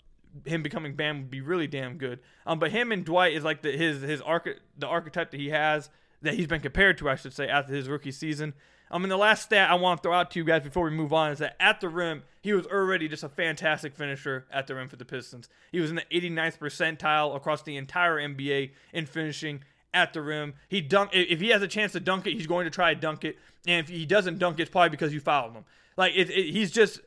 him 0.45 0.63
becoming 0.63 0.95
Bam 0.95 1.19
would 1.19 1.31
be 1.31 1.41
really 1.41 1.67
damn 1.67 1.97
good. 1.97 2.21
Um, 2.47 2.59
but 2.59 2.71
him 2.71 2.93
and 2.93 3.05
Dwight 3.05 3.35
is 3.35 3.45
like 3.45 3.63
the, 3.63 3.73
his 3.73 4.03
his 4.03 4.21
arch- 4.21 4.59
the 4.77 4.87
archetype 4.87 5.31
that 5.31 5.41
he 5.41 5.51
has 5.51 5.91
that 6.23 6.35
he's 6.35 6.47
been 6.47 6.61
compared 6.61 6.99
to, 6.99 7.09
I 7.09 7.15
should 7.15 7.33
say, 7.33 7.49
after 7.49 7.73
his 7.73 7.89
rookie 7.89 8.13
season. 8.13 8.55
Um, 8.91 9.03
mean, 9.03 9.09
the 9.11 9.19
last 9.19 9.45
stat 9.45 9.71
I 9.71 9.75
want 9.75 10.03
to 10.03 10.09
throw 10.09 10.17
out 10.17 10.31
to 10.33 10.39
you 10.39 10.45
guys 10.45 10.63
before 10.63 10.85
we 10.85 10.91
move 10.91 11.13
on 11.13 11.33
is 11.33 11.39
that 11.39 11.57
at 11.61 11.81
the 11.81 11.89
rim, 11.89 12.23
he 12.41 12.53
was 12.53 12.67
already 12.67 13.09
just 13.09 13.23
a 13.23 13.29
fantastic 13.29 13.95
finisher 13.95 14.47
at 14.51 14.67
the 14.67 14.75
rim 14.75 14.89
for 14.89 14.97
the 14.97 15.05
Pistons. 15.05 15.49
He 15.71 15.81
was 15.81 15.91
in 15.91 15.97
the 15.97 16.05
89th 16.11 16.59
percentile 16.59 17.37
across 17.37 17.63
the 17.63 17.77
entire 17.77 18.17
NBA 18.17 18.71
in 18.93 19.07
finishing 19.07 19.63
at 19.93 20.13
the 20.13 20.23
rim. 20.23 20.55
He 20.69 20.81
dunk 20.81 21.11
if 21.13 21.41
he 21.41 21.49
has 21.49 21.63
a 21.63 21.69
chance 21.69 21.93
to 21.93 22.01
dunk 22.01 22.27
it, 22.27 22.35
he's 22.35 22.47
going 22.47 22.65
to 22.65 22.71
try 22.71 22.95
to 22.95 23.01
dunk 23.01 23.25
it. 23.25 23.37
And 23.67 23.85
if 23.85 23.89
he 23.89 24.07
doesn't 24.07 24.39
dunk 24.39 24.59
it, 24.59 24.63
it's 24.63 24.71
probably 24.71 24.91
because 24.91 25.13
you 25.13 25.21
fouled 25.21 25.53
him. 25.53 25.65
Like 25.97 26.13
it, 26.15 26.31
it 26.31 26.53
he's 26.53 26.71
just 26.71 27.01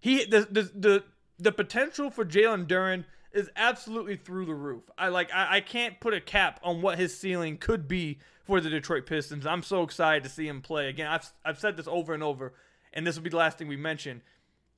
he 0.00 0.24
the 0.24 0.48
the 0.50 0.62
the, 0.74 1.04
the 1.38 1.52
potential 1.52 2.10
for 2.10 2.24
Jalen 2.24 2.66
Duren 2.66 3.04
is 3.34 3.50
absolutely 3.56 4.16
through 4.16 4.46
the 4.46 4.54
roof. 4.54 4.84
I 4.96 5.08
like 5.08 5.30
I, 5.34 5.56
I 5.56 5.60
can't 5.60 6.00
put 6.00 6.14
a 6.14 6.20
cap 6.20 6.60
on 6.62 6.80
what 6.80 6.98
his 6.98 7.18
ceiling 7.18 7.58
could 7.58 7.86
be 7.88 8.20
for 8.44 8.60
the 8.60 8.70
Detroit 8.70 9.06
Pistons. 9.06 9.44
I'm 9.44 9.62
so 9.62 9.82
excited 9.82 10.22
to 10.24 10.30
see 10.30 10.46
him 10.46 10.62
play. 10.62 10.88
Again, 10.88 11.08
I've, 11.08 11.30
I've 11.44 11.58
said 11.58 11.76
this 11.76 11.88
over 11.88 12.14
and 12.14 12.22
over, 12.22 12.54
and 12.92 13.06
this 13.06 13.16
will 13.16 13.24
be 13.24 13.30
the 13.30 13.36
last 13.36 13.58
thing 13.58 13.68
we 13.68 13.76
mention. 13.76 14.22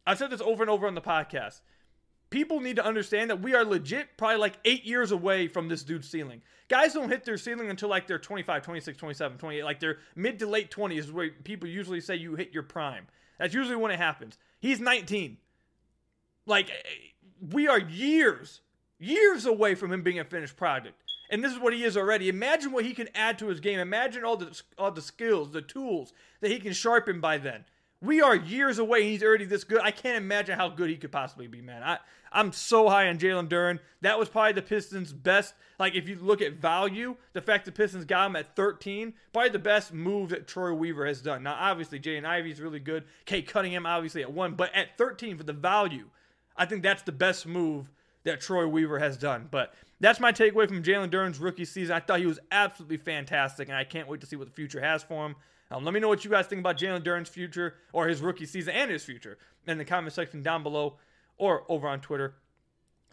I've 0.07 0.19
said 0.19 0.31
this 0.31 0.41
over 0.41 0.63
and 0.63 0.71
over 0.71 0.87
on 0.87 0.95
the 0.95 1.01
podcast. 1.01 1.61
People 2.31 2.61
need 2.61 2.77
to 2.77 2.85
understand 2.85 3.31
that 3.31 3.43
we 3.43 3.55
are 3.55 3.65
legit 3.65 4.17
probably 4.17 4.39
like 4.39 4.55
eight 4.65 4.85
years 4.85 5.11
away 5.13 5.47
from 5.49 5.69
this 5.69 5.83
dude's 5.85 6.09
ceiling. 6.09 6.43
Guys 6.69 6.95
don't 6.95 7.09
hit 7.09 7.25
their 7.25 7.37
ceiling 7.37 7.71
until 7.71 7.89
like 7.89 8.07
they're 8.07 8.19
25, 8.19 8.63
26, 8.63 8.99
27, 8.99 9.39
28. 9.39 9.65
Like 9.65 9.81
their 9.81 9.99
mid 10.17 10.39
to 10.41 10.47
late 10.47 10.71
20s 10.71 10.99
is 10.99 11.13
where 11.13 11.31
people 11.45 11.69
usually 11.69 12.01
say 12.01 12.17
you 12.17 12.35
hit 12.35 12.53
your 12.53 12.65
prime. 12.65 13.07
That's 13.39 13.55
usually 13.55 13.77
when 13.77 13.93
it 13.93 13.99
happens. 13.99 14.39
He's 14.61 14.81
19. 14.81 15.37
Like, 16.47 16.71
we 17.53 17.69
are 17.69 17.81
years, 17.81 18.61
years 18.99 19.47
away 19.47 19.75
from 19.75 19.93
him 19.93 20.03
being 20.03 20.19
a 20.19 20.25
finished 20.25 20.57
product 20.57 21.03
and 21.31 21.43
this 21.43 21.53
is 21.53 21.59
what 21.59 21.73
he 21.73 21.85
is 21.85 21.97
already. 21.97 22.29
Imagine 22.29 22.73
what 22.73 22.85
he 22.85 22.95
can 22.95 23.09
add 23.15 23.39
to 23.39 23.49
his 23.49 23.61
game. 23.61 23.79
Imagine 23.79 24.25
all 24.25 24.37
the 24.37 24.61
all 24.79 24.91
the 24.91 25.03
skills, 25.03 25.51
the 25.51 25.63
tools 25.63 26.13
that 26.41 26.51
he 26.51 26.59
can 26.59 26.73
sharpen 26.73 27.21
by 27.21 27.39
then. 27.39 27.65
We 28.03 28.21
are 28.21 28.37
years 28.37 28.79
away. 28.79 29.05
He's 29.05 29.23
already 29.23 29.47
this 29.47 29.65
good. 29.65 29.81
I 29.83 29.91
can't 29.91 30.19
imagine 30.19 30.59
how 30.59 30.69
good 30.69 30.91
he 30.91 30.97
could 30.97 31.13
possibly 31.13 31.47
be, 31.47 31.63
man. 31.63 31.83
I 31.83 31.99
I'm 32.33 32.53
so 32.53 32.89
high 32.89 33.09
on 33.09 33.19
Jalen 33.19 33.49
Duren. 33.49 33.79
That 34.03 34.19
was 34.19 34.29
probably 34.29 34.53
the 34.53 34.63
Pistons' 34.63 35.13
best. 35.13 35.55
Like 35.79 35.95
if 35.95 36.09
you 36.09 36.17
look 36.17 36.43
at 36.43 36.55
value, 36.55 37.17
the 37.33 37.41
fact 37.41 37.65
the 37.65 37.73
Pistons 37.73 38.05
got 38.05 38.27
him 38.27 38.37
at 38.37 38.55
13, 38.55 39.15
probably 39.33 39.51
the 39.51 39.59
best 39.59 39.93
move 39.93 40.31
that 40.31 40.47
Troy 40.47 40.73
Weaver 40.75 41.07
has 41.07 41.23
done. 41.23 41.43
Now, 41.43 41.57
obviously, 41.59 41.99
Jaden 41.99 42.25
Ivey's 42.25 42.61
really 42.61 42.81
good. 42.81 43.05
Cade 43.25 43.47
Cunningham, 43.47 43.87
obviously 43.87 44.23
at 44.23 44.33
one, 44.33 44.55
but 44.55 44.75
at 44.75 44.99
13 44.99 45.39
for 45.39 45.45
the 45.45 45.53
value, 45.53 46.09
I 46.57 46.67
think 46.67 46.83
that's 46.83 47.03
the 47.03 47.13
best 47.13 47.47
move 47.47 47.91
that 48.25 48.41
Troy 48.41 48.67
Weaver 48.67 48.99
has 48.99 49.17
done. 49.17 49.49
But 49.51 49.75
that's 50.01 50.21
my 50.21 50.33
takeaway 50.33 50.69
from 50.69 50.83
Jalen 50.83 51.11
Duren's 51.11 51.39
rookie 51.39 51.65
season. 51.65 51.95
I 51.95 52.01
thought 52.01 52.21
he 52.21 52.27
was 52.27 52.41
absolutely 52.51 52.99
fantastic, 52.99 53.69
and 53.69 53.77
I 53.77 53.85
can't 53.85 54.09
wait 54.09 54.21
to 54.21 54.27
see 54.27 54.37
what 54.37 54.47
the 54.49 54.53
future 54.53 54.81
has 54.81 55.03
for 55.03 55.27
him. 55.27 55.37
Um, 55.71 55.85
let 55.85 55.95
me 55.95 56.01
know 56.01 56.09
what 56.09 56.25
you 56.25 56.31
guys 56.31 56.47
think 56.47 56.61
about 56.61 56.79
Jalen 56.79 57.03
Duren's 57.03 57.29
future 57.29 57.75
or 57.93 58.07
his 58.07 58.21
rookie 58.21 58.47
season 58.47 58.75
and 58.75 58.91
his 58.91 59.05
future 59.05 59.39
in 59.67 59.79
the 59.79 59.85
comment 59.85 60.13
section 60.13 60.43
down 60.43 60.63
below 60.63 60.99
or 61.39 61.65
over 61.69 61.89
on 61.89 62.01
Twitter 62.01 62.35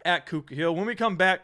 at 0.04 0.26
Kuka 0.26 0.54
Hill. 0.54 0.74
When 0.74 0.86
we 0.86 0.94
come 0.94 1.16
back, 1.16 1.40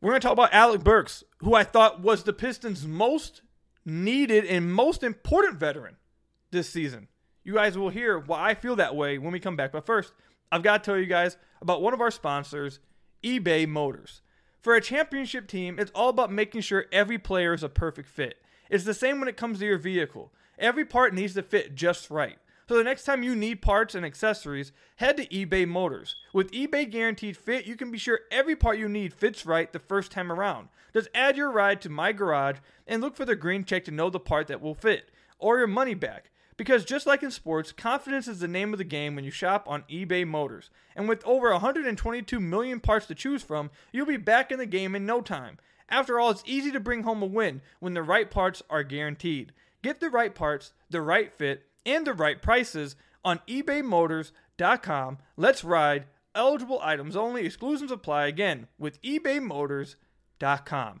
we're 0.00 0.10
going 0.10 0.20
to 0.20 0.26
talk 0.26 0.32
about 0.32 0.54
Alec 0.54 0.82
Burks, 0.82 1.24
who 1.38 1.54
I 1.54 1.64
thought 1.64 2.00
was 2.00 2.22
the 2.22 2.32
Pistons' 2.32 2.86
most 2.86 3.42
needed 3.84 4.44
and 4.44 4.72
most 4.72 5.02
important 5.02 5.58
veteran 5.58 5.96
this 6.50 6.68
season. 6.68 7.08
You 7.48 7.54
guys 7.54 7.78
will 7.78 7.88
hear 7.88 8.18
why 8.18 8.50
I 8.50 8.54
feel 8.54 8.76
that 8.76 8.94
way 8.94 9.16
when 9.16 9.32
we 9.32 9.40
come 9.40 9.56
back. 9.56 9.72
But 9.72 9.86
first, 9.86 10.12
I've 10.52 10.62
got 10.62 10.84
to 10.84 10.86
tell 10.86 10.98
you 10.98 11.06
guys 11.06 11.38
about 11.62 11.80
one 11.80 11.94
of 11.94 12.00
our 12.02 12.10
sponsors, 12.10 12.78
eBay 13.24 13.66
Motors. 13.66 14.20
For 14.60 14.74
a 14.74 14.82
championship 14.82 15.48
team, 15.48 15.78
it's 15.78 15.90
all 15.94 16.10
about 16.10 16.30
making 16.30 16.60
sure 16.60 16.84
every 16.92 17.16
player 17.16 17.54
is 17.54 17.62
a 17.62 17.70
perfect 17.70 18.10
fit. 18.10 18.36
It's 18.68 18.84
the 18.84 18.92
same 18.92 19.18
when 19.18 19.30
it 19.30 19.38
comes 19.38 19.60
to 19.60 19.64
your 19.64 19.78
vehicle. 19.78 20.30
Every 20.58 20.84
part 20.84 21.14
needs 21.14 21.32
to 21.36 21.42
fit 21.42 21.74
just 21.74 22.10
right. 22.10 22.36
So 22.68 22.76
the 22.76 22.84
next 22.84 23.04
time 23.04 23.22
you 23.22 23.34
need 23.34 23.62
parts 23.62 23.94
and 23.94 24.04
accessories, 24.04 24.72
head 24.96 25.16
to 25.16 25.26
eBay 25.28 25.66
Motors. 25.66 26.16
With 26.34 26.50
eBay 26.50 26.90
Guaranteed 26.90 27.38
Fit, 27.38 27.64
you 27.64 27.76
can 27.76 27.90
be 27.90 27.96
sure 27.96 28.20
every 28.30 28.56
part 28.56 28.76
you 28.76 28.90
need 28.90 29.14
fits 29.14 29.46
right 29.46 29.72
the 29.72 29.78
first 29.78 30.12
time 30.12 30.30
around. 30.30 30.68
Just 30.92 31.08
add 31.14 31.38
your 31.38 31.50
ride 31.50 31.80
to 31.80 31.88
My 31.88 32.12
Garage 32.12 32.58
and 32.86 33.00
look 33.00 33.16
for 33.16 33.24
the 33.24 33.34
green 33.34 33.64
check 33.64 33.86
to 33.86 33.90
know 33.90 34.10
the 34.10 34.20
part 34.20 34.48
that 34.48 34.60
will 34.60 34.74
fit, 34.74 35.10
or 35.38 35.56
your 35.56 35.66
money 35.66 35.94
back. 35.94 36.30
Because 36.58 36.84
just 36.84 37.06
like 37.06 37.22
in 37.22 37.30
sports, 37.30 37.72
confidence 37.72 38.26
is 38.28 38.40
the 38.40 38.48
name 38.48 38.74
of 38.74 38.78
the 38.78 38.84
game 38.84 39.14
when 39.14 39.24
you 39.24 39.30
shop 39.30 39.64
on 39.68 39.84
eBay 39.88 40.26
Motors. 40.26 40.70
And 40.96 41.08
with 41.08 41.24
over 41.24 41.50
122 41.52 42.40
million 42.40 42.80
parts 42.80 43.06
to 43.06 43.14
choose 43.14 43.42
from, 43.44 43.70
you'll 43.92 44.06
be 44.06 44.16
back 44.16 44.50
in 44.50 44.58
the 44.58 44.66
game 44.66 44.96
in 44.96 45.06
no 45.06 45.22
time. 45.22 45.58
After 45.88 46.18
all, 46.18 46.30
it's 46.30 46.42
easy 46.44 46.72
to 46.72 46.80
bring 46.80 47.04
home 47.04 47.22
a 47.22 47.26
win 47.26 47.62
when 47.78 47.94
the 47.94 48.02
right 48.02 48.28
parts 48.28 48.60
are 48.68 48.82
guaranteed. 48.82 49.52
Get 49.82 50.00
the 50.00 50.10
right 50.10 50.34
parts, 50.34 50.72
the 50.90 51.00
right 51.00 51.32
fit, 51.32 51.66
and 51.86 52.04
the 52.04 52.12
right 52.12 52.42
prices 52.42 52.96
on 53.24 53.40
ebaymotors.com. 53.48 55.18
Let's 55.36 55.62
ride. 55.64 56.06
Eligible 56.34 56.80
items 56.82 57.14
only. 57.16 57.46
Exclusions 57.46 57.92
apply 57.92 58.26
again 58.26 58.66
with 58.78 59.00
ebaymotors.com. 59.02 61.00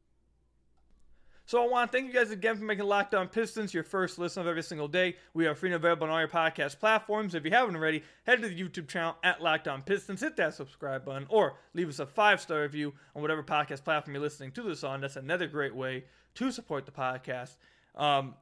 So 1.51 1.61
I 1.61 1.67
want 1.67 1.91
to 1.91 1.97
thank 1.97 2.07
you 2.07 2.17
guys 2.17 2.31
again 2.31 2.55
for 2.55 2.63
making 2.63 2.85
Locked 2.85 3.13
On 3.13 3.27
Pistons 3.27 3.73
your 3.73 3.83
first 3.83 4.17
listen 4.17 4.39
of 4.39 4.47
every 4.47 4.63
single 4.63 4.87
day. 4.87 5.17
We 5.33 5.47
are 5.47 5.53
free 5.53 5.67
and 5.67 5.75
available 5.75 6.05
on 6.05 6.09
all 6.09 6.19
your 6.19 6.29
podcast 6.29 6.79
platforms. 6.79 7.35
If 7.35 7.43
you 7.43 7.51
haven't 7.51 7.75
already, 7.75 8.03
head 8.25 8.41
to 8.41 8.47
the 8.47 8.55
YouTube 8.55 8.87
channel 8.87 9.17
at 9.21 9.43
Locked 9.43 9.67
On 9.67 9.81
Pistons, 9.81 10.21
hit 10.21 10.37
that 10.37 10.53
subscribe 10.53 11.03
button, 11.03 11.27
or 11.27 11.57
leave 11.73 11.89
us 11.89 11.99
a 11.99 12.05
five 12.05 12.39
star 12.39 12.61
review 12.61 12.93
on 13.13 13.21
whatever 13.21 13.43
podcast 13.43 13.83
platform 13.83 14.15
you're 14.15 14.23
listening 14.23 14.53
to 14.53 14.63
this 14.63 14.85
on. 14.85 15.01
That's 15.01 15.17
another 15.17 15.45
great 15.45 15.75
way 15.75 16.05
to 16.35 16.53
support 16.53 16.85
the 16.85 16.93
podcast. 16.93 17.57
Um, 17.95 18.35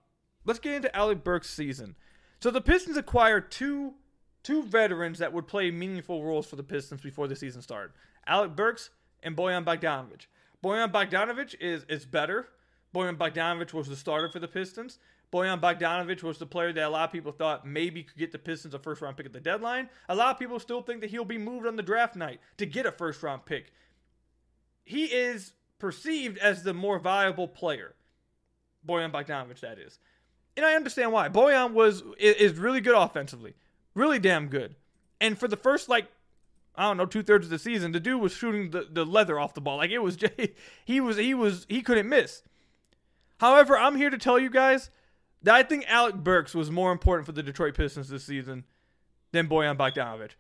let's 0.46 0.60
get 0.60 0.76
into 0.76 0.96
Alec 0.96 1.24
Burks' 1.24 1.50
season. 1.50 1.96
So 2.40 2.52
the 2.52 2.62
Pistons 2.62 2.96
acquired 2.96 3.50
two 3.50 3.96
two 4.44 4.62
veterans 4.62 5.18
that 5.18 5.34
would 5.34 5.48
play 5.48 5.72
meaningful 5.72 6.24
roles 6.24 6.46
for 6.46 6.58
the 6.58 6.64
Pistons 6.64 7.02
before 7.02 7.28
the 7.28 7.36
season 7.36 7.64
started. 7.64 7.92
Alec 8.28 8.56
Burks 8.56 8.92
and 9.24 9.36
Bojan 9.36 9.66
Bogdanovic. 9.66 10.28
Bojan 10.64 10.92
Bogdanovic 10.92 11.56
is 11.60 11.86
is 11.90 12.06
better. 12.06 12.50
Bojan 12.94 13.18
Bogdanovic 13.18 13.74
was 13.74 13.88
the 13.88 13.96
starter 13.96 14.30
for 14.30 14.40
the 14.40 14.48
Pistons. 14.48 15.00
Bojan 15.32 15.62
Bogdanovic 15.62 16.24
was 16.24 16.40
the 16.40 16.46
player 16.46 16.74
that 16.74 16.88
a 16.88 16.90
lot 16.90 17.10
of 17.10 17.12
people 17.12 17.32
thought 17.32 17.66
maybe 17.66 18.04
could 18.04 18.18
get 18.18 18.32
the 18.32 18.40
Pistons 18.40 18.74
a 18.74 18.80
first 18.80 19.02
round 19.02 19.16
pick 19.16 19.28
at 19.28 19.34
the 19.34 19.40
deadline. 19.40 19.90
A 20.08 20.16
lot 20.16 20.32
of 20.32 20.40
people 20.40 20.60
still 20.60 20.82
think 20.82 21.02
that 21.02 21.12
he'll 21.12 21.26
be 21.26 21.38
moved 21.38 21.68
on 21.68 21.76
the 21.76 21.84
draft 21.84 22.16
night 22.16 22.40
to 22.58 22.66
get 22.66 22.86
a 22.86 22.92
first 22.92 23.22
round 23.22 23.46
pick. 23.46 23.72
He 24.84 25.06
is 25.06 25.54
perceived 25.78 26.38
as 26.40 26.64
the 26.64 26.74
more 26.74 26.98
valuable 26.98 27.48
player. 27.48 27.94
Bojan 28.88 29.12
Bogdanovic, 29.12 29.60
that 29.60 29.78
is. 29.78 30.00
And 30.58 30.66
I 30.66 30.74
understand 30.74 31.12
why. 31.12 31.30
Bojan 31.30 31.74
was 31.74 32.04
is 32.18 32.54
really 32.58 32.82
good 32.82 32.96
offensively. 32.96 33.54
Really 33.94 34.20
damn 34.20 34.48
good. 34.48 34.76
And 35.22 35.38
for 35.38 35.48
the 35.48 35.58
first 35.58 35.90
like 35.90 36.08
I 36.76 36.84
don't 36.84 36.98
know, 36.98 37.06
two 37.06 37.24
thirds 37.24 37.46
of 37.46 37.50
the 37.50 37.60
season, 37.60 37.92
the 37.92 38.00
dude 38.00 38.22
was 38.22 38.34
shooting 38.34 38.72
the, 38.72 38.88
the 38.90 39.06
leather 39.06 39.38
off 39.38 39.54
the 39.54 39.62
ball. 39.62 39.78
Like 39.78 39.92
it 39.92 40.00
was 40.00 40.16
just, 40.16 40.34
he 40.86 41.00
was 41.02 41.18
he 41.18 41.34
was 41.34 41.66
he 41.70 41.82
couldn't 41.82 42.10
miss. 42.10 42.42
However, 43.40 43.78
I'm 43.78 43.96
here 43.96 44.10
to 44.10 44.18
tell 44.18 44.38
you 44.38 44.50
guys 44.50 44.90
that 45.44 45.56
I 45.56 45.64
think 45.64 45.86
Alec 45.88 46.16
Burks 46.16 46.54
was 46.54 46.70
more 46.70 46.92
important 46.92 47.26
for 47.26 47.32
the 47.32 47.44
Detroit 47.44 47.76
Pistons 47.76 48.10
this 48.10 48.26
season 48.26 48.66
than 49.32 49.48
Bojan 49.48 49.78
Bogdanovic. 49.78 50.32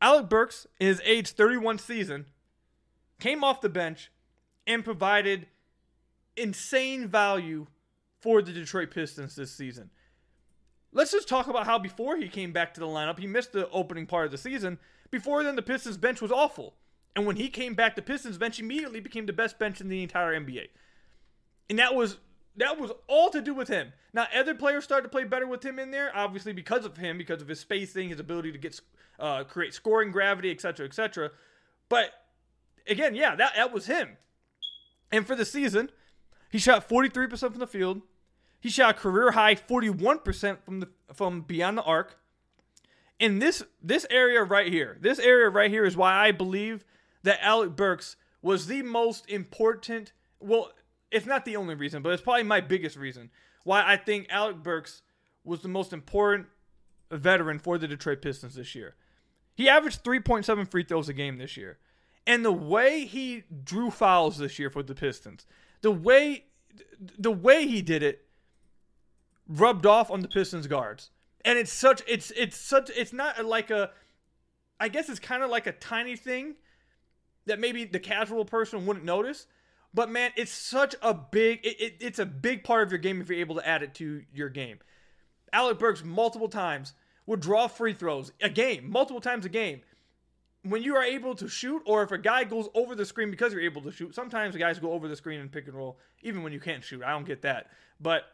Alec 0.00 0.28
Burks, 0.28 0.66
in 0.78 0.88
his 0.88 1.00
age 1.04 1.30
31 1.30 1.78
season, 1.78 2.26
came 3.18 3.42
off 3.42 3.60
the 3.60 3.68
bench 3.68 4.10
and 4.66 4.84
provided 4.84 5.46
insane 6.36 7.08
value 7.08 7.66
for 8.20 8.42
the 8.42 8.52
Detroit 8.52 8.90
Pistons 8.90 9.34
this 9.34 9.50
season. 9.50 9.90
Let's 10.92 11.12
just 11.12 11.28
talk 11.28 11.48
about 11.48 11.66
how 11.66 11.78
before 11.78 12.16
he 12.16 12.28
came 12.28 12.52
back 12.52 12.74
to 12.74 12.80
the 12.80 12.86
lineup, 12.86 13.18
he 13.18 13.26
missed 13.26 13.52
the 13.52 13.68
opening 13.70 14.06
part 14.06 14.26
of 14.26 14.32
the 14.32 14.38
season. 14.38 14.78
Before 15.10 15.42
then, 15.42 15.56
the 15.56 15.62
Pistons 15.62 15.96
bench 15.96 16.20
was 16.20 16.32
awful. 16.32 16.74
And 17.14 17.26
when 17.26 17.36
he 17.36 17.48
came 17.48 17.74
back, 17.74 17.96
the 17.96 18.02
Pistons 18.02 18.38
bench 18.38 18.60
immediately 18.60 19.00
became 19.00 19.26
the 19.26 19.32
best 19.32 19.58
bench 19.58 19.80
in 19.80 19.88
the 19.88 20.02
entire 20.02 20.38
NBA. 20.38 20.68
And 21.68 21.78
that 21.78 21.94
was 21.94 22.18
that 22.56 22.80
was 22.80 22.90
all 23.06 23.30
to 23.30 23.40
do 23.40 23.54
with 23.54 23.68
him. 23.68 23.92
Now, 24.12 24.26
other 24.34 24.54
players 24.54 24.84
started 24.84 25.04
to 25.04 25.08
play 25.08 25.24
better 25.24 25.46
with 25.46 25.64
him 25.64 25.78
in 25.78 25.90
there, 25.90 26.10
obviously 26.14 26.52
because 26.52 26.84
of 26.84 26.96
him, 26.96 27.18
because 27.18 27.42
of 27.42 27.48
his 27.48 27.60
spacing, 27.60 28.08
his 28.08 28.20
ability 28.20 28.52
to 28.52 28.58
get 28.58 28.80
uh, 29.18 29.44
create 29.44 29.74
scoring 29.74 30.10
gravity, 30.10 30.50
etc., 30.50 30.86
etc. 30.86 31.30
But 31.88 32.10
again, 32.88 33.14
yeah, 33.14 33.34
that 33.36 33.52
that 33.56 33.72
was 33.72 33.86
him. 33.86 34.16
And 35.12 35.26
for 35.26 35.36
the 35.36 35.44
season, 35.44 35.90
he 36.50 36.58
shot 36.58 36.88
43% 36.88 37.38
from 37.38 37.58
the 37.58 37.66
field. 37.66 38.02
He 38.60 38.68
shot 38.68 38.96
career 38.96 39.32
high 39.32 39.54
41% 39.54 40.58
from 40.64 40.80
the 40.80 40.88
from 41.12 41.42
beyond 41.42 41.78
the 41.78 41.82
arc. 41.82 42.18
And 43.20 43.40
this 43.40 43.62
this 43.82 44.06
area 44.10 44.42
right 44.42 44.72
here, 44.72 44.98
this 45.00 45.18
area 45.18 45.48
right 45.48 45.70
here 45.70 45.84
is 45.84 45.96
why 45.96 46.14
I 46.14 46.32
believe 46.32 46.84
that 47.22 47.38
Alec 47.42 47.76
Burks 47.76 48.16
was 48.42 48.66
the 48.66 48.82
most 48.82 49.28
important. 49.28 50.12
Well, 50.40 50.72
it's 51.10 51.26
not 51.26 51.44
the 51.44 51.56
only 51.56 51.74
reason, 51.74 52.02
but 52.02 52.12
it's 52.12 52.22
probably 52.22 52.42
my 52.42 52.60
biggest 52.60 52.96
reason 52.96 53.30
why 53.64 53.84
I 53.84 53.96
think 53.96 54.26
Alec 54.30 54.62
Burks 54.62 55.02
was 55.44 55.60
the 55.60 55.68
most 55.68 55.92
important 55.92 56.46
veteran 57.10 57.58
for 57.58 57.78
the 57.78 57.88
Detroit 57.88 58.22
Pistons 58.22 58.54
this 58.54 58.74
year. 58.74 58.94
He 59.54 59.68
averaged 59.68 60.04
3.7 60.04 60.70
free 60.70 60.84
throws 60.84 61.08
a 61.08 61.12
game 61.12 61.38
this 61.38 61.56
year. 61.56 61.78
And 62.26 62.44
the 62.44 62.52
way 62.52 63.04
he 63.06 63.44
drew 63.64 63.90
fouls 63.90 64.38
this 64.38 64.58
year 64.58 64.68
for 64.68 64.82
the 64.82 64.94
Pistons, 64.94 65.46
the 65.80 65.92
way 65.92 66.44
the 67.18 67.30
way 67.30 67.66
he 67.66 67.82
did 67.82 68.02
it 68.02 68.26
rubbed 69.48 69.86
off 69.86 70.10
on 70.10 70.20
the 70.20 70.28
Pistons 70.28 70.66
guards. 70.66 71.10
And 71.44 71.58
it's 71.58 71.72
such 71.72 72.02
it's 72.08 72.32
it's 72.32 72.56
such 72.56 72.90
it's 72.90 73.12
not 73.12 73.44
like 73.44 73.70
a 73.70 73.90
I 74.80 74.88
guess 74.88 75.08
it's 75.08 75.20
kind 75.20 75.42
of 75.42 75.50
like 75.50 75.66
a 75.66 75.72
tiny 75.72 76.16
thing 76.16 76.56
that 77.46 77.60
maybe 77.60 77.84
the 77.84 78.00
casual 78.00 78.44
person 78.44 78.84
wouldn't 78.86 79.04
notice, 79.04 79.46
but 79.96 80.10
man, 80.10 80.30
it's 80.36 80.52
such 80.52 80.94
a 81.00 81.14
big 81.14 81.64
it, 81.64 81.80
it, 81.80 81.96
it's 82.00 82.18
a 82.18 82.26
big 82.26 82.62
part 82.62 82.82
of 82.82 82.92
your 82.92 82.98
game 82.98 83.22
if 83.22 83.30
you're 83.30 83.40
able 83.40 83.54
to 83.54 83.66
add 83.66 83.82
it 83.82 83.94
to 83.94 84.22
your 84.32 84.50
game. 84.50 84.78
Alec 85.54 85.78
Burks 85.78 86.04
multiple 86.04 86.50
times 86.50 86.92
would 87.24 87.40
draw 87.40 87.66
free 87.66 87.94
throws 87.94 88.30
a 88.42 88.50
game, 88.50 88.90
multiple 88.90 89.22
times 89.22 89.46
a 89.46 89.48
game. 89.48 89.80
When 90.64 90.82
you 90.82 90.96
are 90.96 91.02
able 91.02 91.34
to 91.36 91.48
shoot, 91.48 91.80
or 91.86 92.02
if 92.02 92.12
a 92.12 92.18
guy 92.18 92.44
goes 92.44 92.68
over 92.74 92.94
the 92.94 93.06
screen 93.06 93.30
because 93.30 93.54
you're 93.54 93.62
able 93.62 93.80
to 93.82 93.90
shoot, 93.90 94.14
sometimes 94.14 94.54
guys 94.54 94.78
go 94.78 94.92
over 94.92 95.08
the 95.08 95.16
screen 95.16 95.40
and 95.40 95.50
pick 95.50 95.66
and 95.66 95.74
roll, 95.74 95.98
even 96.22 96.42
when 96.42 96.52
you 96.52 96.60
can't 96.60 96.84
shoot. 96.84 97.02
I 97.02 97.12
don't 97.12 97.24
get 97.24 97.40
that. 97.42 97.70
But 97.98 98.24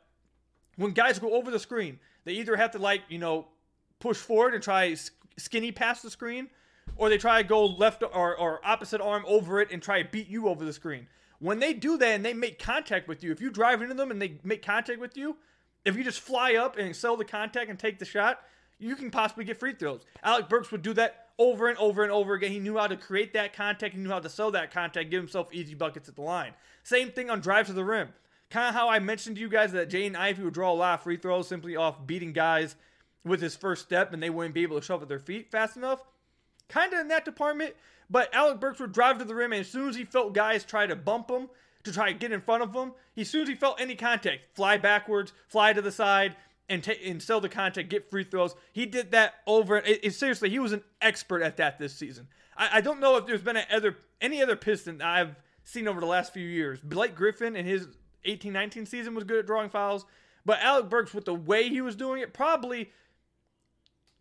when 0.75 0.91
guys 0.91 1.21
go 1.21 1.33
over 1.35 1.53
the 1.53 1.61
screen, 1.61 2.01
they 2.25 2.33
either 2.33 2.57
have 2.57 2.73
to 2.73 2.79
like 2.79 3.03
you 3.09 3.19
know 3.19 3.47
push 4.01 4.17
forward 4.17 4.55
and 4.55 4.63
try 4.65 4.97
skinny 5.39 5.71
past 5.71 6.03
the 6.03 6.11
screen, 6.11 6.49
or 6.97 7.09
they 7.09 7.19
try 7.19 7.41
to 7.41 7.47
go 7.47 7.67
left 7.67 8.03
or, 8.03 8.37
or 8.37 8.61
opposite 8.65 9.01
arm 9.01 9.23
over 9.29 9.61
it 9.61 9.71
and 9.71 9.81
try 9.81 10.03
to 10.03 10.09
beat 10.09 10.27
you 10.27 10.49
over 10.49 10.65
the 10.65 10.73
screen. 10.73 11.07
When 11.43 11.59
they 11.59 11.75
do 11.75 11.99
that 11.99 12.09
and 12.09 12.25
they 12.25 12.35
make 12.35 12.61
contact 12.61 13.09
with 13.09 13.25
you, 13.25 13.33
if 13.33 13.41
you 13.41 13.51
drive 13.51 13.83
into 13.83 13.95
them 13.95 14.13
and 14.13 14.23
they 14.23 14.39
make 14.45 14.65
contact 14.65 15.01
with 15.01 15.17
you, 15.17 15.37
if 15.85 15.97
you 15.97 16.05
just 16.05 16.21
fly 16.21 16.55
up 16.55 16.79
and 16.79 16.95
sell 16.95 17.17
the 17.17 17.25
contact 17.25 17.69
and 17.69 17.77
take 17.77 17.99
the 17.99 18.05
shot, 18.05 18.43
you 18.79 18.95
can 18.95 19.11
possibly 19.11 19.45
get 19.45 19.59
free 19.59 19.75
throws. 19.75 20.03
Alec 20.23 20.49
Burks 20.49 20.71
would 20.71 20.83
do 20.83 20.93
that 20.93 21.31
over 21.41 21.69
and 21.69 21.77
over 21.79 22.05
and 22.05 22.13
over 22.13 22.35
again. 22.35 22.53
He 22.53 22.61
knew 22.61 22.79
how 22.79 22.87
to 22.87 22.97
create 22.97 23.33
that 23.33 23.55
contact, 23.55 23.93
he 23.93 24.01
knew 24.01 24.11
how 24.11 24.21
to 24.21 24.29
sell 24.29 24.53
that 24.53 24.71
contact, 24.71 25.11
give 25.11 25.21
himself 25.21 25.49
easy 25.53 25.75
buckets 25.75 26.09
at 26.09 26.15
the 26.15 26.23
line. 26.23 26.53
Same 26.85 27.11
thing 27.11 27.29
on 27.29 27.41
drive 27.41 27.67
to 27.67 27.73
the 27.73 27.85
rim. 27.85 28.11
Kind 28.49 28.69
of 28.69 28.75
how 28.77 28.89
I 28.89 29.01
mentioned 29.01 29.35
to 29.35 29.43
you 29.43 29.49
guys 29.49 29.73
that 29.73 29.91
Jaden 29.91 30.15
Ivey 30.15 30.45
would 30.45 30.55
draw 30.55 30.71
a 30.71 30.75
lot 30.75 30.95
of 30.95 31.03
free 31.03 31.17
throws 31.17 31.49
simply 31.49 31.75
off 31.75 32.07
beating 32.07 32.33
guys 32.33 32.77
with 33.25 33.41
his 33.41 33.57
first 33.57 33.83
step 33.83 34.13
and 34.13 34.23
they 34.23 34.31
wouldn't 34.31 34.55
be 34.55 34.63
able 34.63 34.79
to 34.79 34.87
shove 34.87 35.03
at 35.03 35.09
their 35.09 35.19
feet 35.19 35.51
fast 35.51 35.77
enough. 35.77 36.03
Kind 36.69 36.93
of 36.93 37.01
in 37.01 37.09
that 37.09 37.25
department, 37.25 37.75
but 38.13 38.33
Alec 38.35 38.61
Burks 38.61 38.79
would 38.79 38.93
drive 38.93 39.19
to 39.19 39.25
the 39.25 39.35
rim, 39.35 39.53
and 39.53 39.63
as 39.63 39.69
soon 39.69 39.89
as 39.89 39.97
he 39.97 40.05
felt 40.05 40.35
guys 40.35 40.65
try 40.65 40.87
to 40.87 40.95
bump 40.95 41.31
him, 41.31 41.49
to 41.85 41.93
try 41.93 42.13
to 42.13 42.19
get 42.19 42.31
in 42.31 42.43
front 42.43 42.63
of 42.63 42.75
him, 42.75 42.93
as 43.17 43.29
soon 43.29 43.43
as 43.43 43.49
he 43.49 43.55
felt 43.55 43.81
any 43.81 43.97
contact, 43.97 44.55
fly 44.55 44.77
backwards, 44.77 45.33
fly 45.49 45.73
to 45.73 45.81
the 45.81 45.91
side, 45.91 46.37
and, 46.69 46.87
and 46.87 47.23
sell 47.23 47.41
the 47.41 47.49
contact, 47.49 47.89
get 47.89 48.11
free 48.11 48.23
throws. 48.23 48.55
He 48.73 48.87
did 48.87 49.11
that 49.13 49.35
over. 49.47 49.79
It, 49.79 50.01
it, 50.05 50.15
seriously, 50.15 50.51
he 50.51 50.59
was 50.59 50.73
an 50.73 50.83
expert 51.01 51.43
at 51.43 51.57
that 51.57 51.79
this 51.79 51.95
season. 51.95 52.29
I, 52.57 52.69
I 52.75 52.81
don't 52.83 53.01
know 53.01 53.17
if 53.17 53.27
there's 53.27 53.43
been 53.43 53.59
other 53.71 53.97
any 54.21 54.43
other 54.43 54.57
Piston 54.57 55.01
I've 55.01 55.35
seen 55.65 55.89
over 55.89 55.99
the 55.99 56.07
last 56.07 56.35
few 56.35 56.47
years. 56.47 56.81
Blake 56.81 57.15
Griffin 57.15 57.57
in 57.57 57.65
his 57.65 57.89
18-19 58.27 58.87
season 58.87 59.15
was 59.15 59.25
good 59.25 59.39
at 59.39 59.47
drawing 59.47 59.71
fouls, 59.71 60.05
but 60.45 60.61
Alec 60.61 60.89
Burks 60.89 61.15
with 61.15 61.25
the 61.25 61.35
way 61.35 61.69
he 61.69 61.81
was 61.81 61.97
doing 61.97 62.21
it, 62.21 62.33
probably 62.33 62.91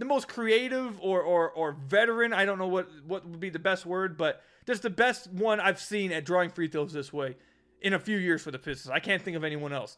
the 0.02 0.06
most 0.06 0.28
creative 0.28 1.00
or, 1.00 1.22
or 1.22 1.52
or 1.52 1.74
veteran. 1.74 2.34
I 2.34 2.44
don't 2.44 2.58
know 2.58 2.68
what 2.68 2.90
what 3.06 3.24
would 3.24 3.40
be 3.40 3.52
the 3.52 3.60
best 3.60 3.86
word, 3.86 4.18
but 4.18 4.42
just 4.66 4.82
the 4.82 4.90
best 4.90 5.32
one 5.32 5.60
I've 5.60 5.80
seen 5.80 6.12
at 6.12 6.26
drawing 6.26 6.50
free 6.50 6.68
throws 6.68 6.92
this 6.92 7.14
way 7.14 7.38
in 7.82 7.94
a 7.94 8.00
few 8.00 8.18
years 8.18 8.42
for 8.42 8.50
the 8.50 8.58
Pistons. 8.58 8.90
I 8.90 9.00
can't 9.00 9.22
think 9.22 9.38
of 9.38 9.44
anyone 9.44 9.72
else. 9.72 9.98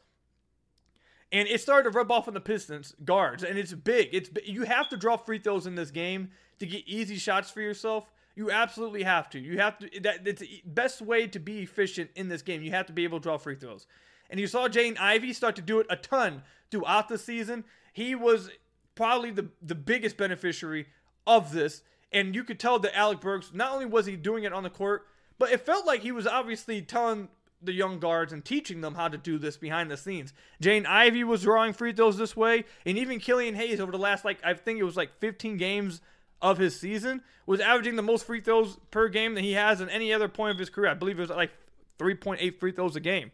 And 1.32 1.48
it 1.48 1.62
started 1.62 1.90
to 1.90 1.98
rub 1.98 2.12
off 2.12 2.28
on 2.28 2.34
the 2.34 2.42
Pistons 2.42 2.94
guards, 3.06 3.44
and 3.44 3.58
it's 3.58 3.74
big. 3.74 4.10
It's 4.12 4.30
you 4.46 4.64
have 4.64 4.90
to 4.90 4.98
draw 4.98 5.16
free 5.16 5.40
throws 5.40 5.66
in 5.66 5.76
this 5.76 5.90
game 5.90 6.32
to 6.60 6.66
get 6.66 6.86
easy 6.86 7.16
shots 7.16 7.50
for 7.50 7.62
yourself. 7.62 8.12
You 8.36 8.52
absolutely 8.52 9.04
have 9.04 9.30
to. 9.30 9.40
You 9.40 9.60
have 9.60 9.78
to. 9.80 10.02
That 10.02 10.28
it's 10.28 10.42
the 10.42 10.62
best 10.66 11.02
way 11.02 11.28
to 11.28 11.40
be 11.40 11.62
efficient 11.62 12.10
in 12.16 12.28
this 12.28 12.42
game. 12.42 12.62
You 12.62 12.72
have 12.72 12.88
to 12.88 12.94
be 12.94 13.06
able 13.06 13.20
to 13.20 13.24
draw 13.24 13.38
free 13.38 13.56
throws. 13.56 13.88
And 14.30 14.38
you 14.38 14.48
saw 14.48 14.68
Jaden 14.68 15.00
Ivey 15.00 15.32
start 15.32 15.56
to 15.56 15.62
do 15.62 15.80
it 15.80 15.88
a 15.90 15.96
ton 15.96 16.44
throughout 16.70 17.08
the 17.08 17.18
season. 17.18 17.64
He 17.94 18.16
was 18.16 18.50
probably 18.96 19.32
the, 19.32 19.50
the 19.62 19.76
biggest 19.76 20.18
beneficiary 20.18 20.88
of 21.26 21.52
this. 21.52 21.82
And 22.12 22.36
you 22.36 22.44
could 22.44 22.60
tell 22.60 22.80
that 22.80 22.96
Alec 22.98 23.22
Burks, 23.22 23.52
not 23.54 23.72
only 23.72 23.86
was 23.86 24.06
he 24.06 24.16
doing 24.16 24.44
it 24.44 24.54
on 24.54 24.64
the 24.64 24.70
court, 24.70 25.08
but 25.40 25.52
it 25.52 25.66
felt 25.66 25.86
like 25.86 26.02
he 26.02 26.12
was 26.12 26.28
obviously 26.28 26.82
telling 26.82 27.30
the 27.62 27.74
young 27.74 28.00
guards 28.00 28.34
and 28.34 28.44
teaching 28.44 28.82
them 28.82 28.96
how 28.96 29.08
to 29.08 29.18
do 29.18 29.38
this 29.38 29.58
behind 29.58 29.90
the 29.90 29.98
scenes. 29.98 30.34
Jaden 30.62 30.86
Ivey 30.86 31.24
was 31.24 31.44
drawing 31.44 31.74
free 31.74 31.94
throws 31.94 32.18
this 32.18 32.36
way, 32.36 32.66
and 32.86 32.98
even 32.98 33.20
Killian 33.20 33.56
Hayes 33.56 33.80
over 33.80 33.92
the 33.92 33.98
last 33.98 34.26
like 34.26 34.40
I 34.44 34.54
think 34.54 34.80
it 34.80 34.84
was 34.84 34.98
like 34.98 35.20
15 35.20 35.58
games 35.58 36.02
of 36.42 36.58
his 36.58 36.78
season 36.78 37.22
was 37.46 37.62
averaging 37.62 37.96
the 37.96 38.02
most 38.02 38.26
free 38.26 38.42
throws 38.42 38.78
per 38.92 39.08
game 39.08 39.34
that 39.36 39.42
he 39.42 39.54
has 39.54 39.80
in 39.80 39.90
any 39.90 40.14
other 40.14 40.28
point 40.28 40.52
of 40.52 40.60
his 40.60 40.70
career. 40.70 40.92
I 40.92 40.94
believe 40.94 41.18
it 41.18 41.22
was 41.22 41.30
like 41.30 41.52
3.8 42.00 42.60
free 42.60 42.72
throws 42.72 42.96
a 42.96 43.00
game. 43.00 43.32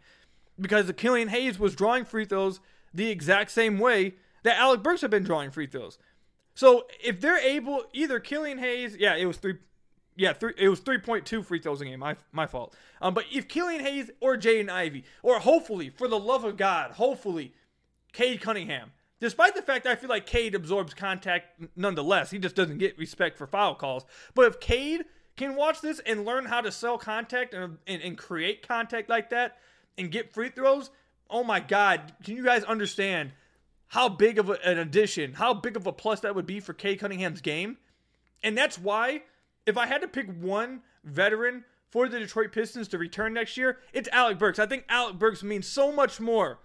Because 0.60 0.92
Killian 0.96 1.30
Hayes 1.30 1.58
was 1.58 1.76
drawing 1.76 2.06
free 2.06 2.26
throws 2.26 2.60
the 2.94 3.10
exact 3.10 3.52
same 3.52 3.80
way 3.80 4.16
that 4.44 4.58
Alec 4.58 4.84
Burks 4.84 5.02
have 5.02 5.12
been 5.12 5.24
drawing 5.24 5.52
free 5.52 5.68
throws. 5.68 5.98
So 6.56 6.88
if 7.04 7.22
they're 7.22 7.40
able, 7.40 7.84
either 7.94 8.20
Killian 8.20 8.58
Hayes, 8.58 8.98
yeah, 8.98 9.16
it 9.16 9.26
was 9.26 9.38
three, 9.38 9.56
yeah, 10.16 10.34
three, 10.34 10.54
it 10.58 10.68
was 10.68 10.80
three 10.80 10.98
point 10.98 11.26
two 11.26 11.42
free 11.42 11.60
throws 11.60 11.82
a 11.82 11.86
game. 11.86 12.00
My 12.00 12.18
my 12.32 12.48
fault. 12.48 12.76
Um, 13.02 13.14
but 13.14 13.26
if 13.32 13.48
Killian 13.48 13.82
Hayes 13.82 14.12
or 14.20 14.36
Jaden 14.36 14.70
Ivey, 14.70 15.06
or 15.24 15.40
hopefully, 15.40 15.90
for 15.90 16.08
the 16.08 16.20
love 16.20 16.44
of 16.44 16.58
God, 16.58 16.92
hopefully, 16.92 17.54
Cade 18.12 18.42
Cunningham. 18.42 18.92
Despite 19.22 19.54
the 19.54 19.62
fact 19.62 19.86
I 19.86 19.96
feel 19.96 20.10
like 20.10 20.26
Cade 20.26 20.56
absorbs 20.56 20.94
contact 20.94 21.62
nonetheless, 21.76 22.32
he 22.32 22.40
just 22.40 22.56
doesn't 22.56 22.78
get 22.78 22.98
respect 22.98 23.38
for 23.38 23.48
foul 23.48 23.76
calls. 23.76 24.06
But 24.34 24.46
if 24.46 24.60
Cade 24.60 25.04
can 25.36 25.56
watch 25.56 25.82
this 25.82 26.00
and 26.06 26.26
learn 26.26 26.46
how 26.46 26.62
to 26.62 26.72
sell 26.72 26.98
contact 26.98 27.54
and, 27.54 27.78
and, 27.88 28.02
and 28.02 28.18
create 28.18 28.68
contact 28.68 29.10
like 29.10 29.30
that 29.30 29.58
and 29.98 30.12
get 30.12 30.34
free 30.34 30.50
throws, 30.50 30.90
oh 31.30 31.44
my 31.44 31.60
God, 31.60 32.14
can 32.24 32.36
you 32.38 32.44
guys 32.44 32.64
understand 32.64 33.32
how 33.90 34.08
big 34.08 34.40
of 34.40 34.50
a, 34.50 34.66
an 34.66 34.78
addition, 34.78 35.34
how 35.34 35.54
big 35.54 35.76
of 35.76 35.86
a 35.86 35.92
plus 35.92 36.22
that 36.22 36.36
would 36.36 36.46
be 36.46 36.60
for 36.60 36.74
Cade 36.74 37.00
Cunningham's 37.00 37.42
game. 37.42 37.78
And 38.44 38.58
that's 38.58 38.80
why, 38.80 39.24
if 39.66 39.78
I 39.78 39.88
had 39.88 40.02
to 40.02 40.08
pick 40.08 40.28
one 40.40 40.82
veteran 41.04 41.66
for 41.90 42.08
the 42.08 42.20
Detroit 42.20 42.52
Pistons 42.52 42.88
to 42.90 42.98
return 42.98 43.34
next 43.34 43.58
year, 43.58 43.80
it's 43.92 44.08
Alec 44.10 44.38
Burks. 44.38 44.60
I 44.60 44.68
think 44.68 44.86
Alec 44.90 45.18
Burks 45.18 45.44
means 45.44 45.68
so 45.68 45.92
much 45.92 46.20
more 46.20 46.60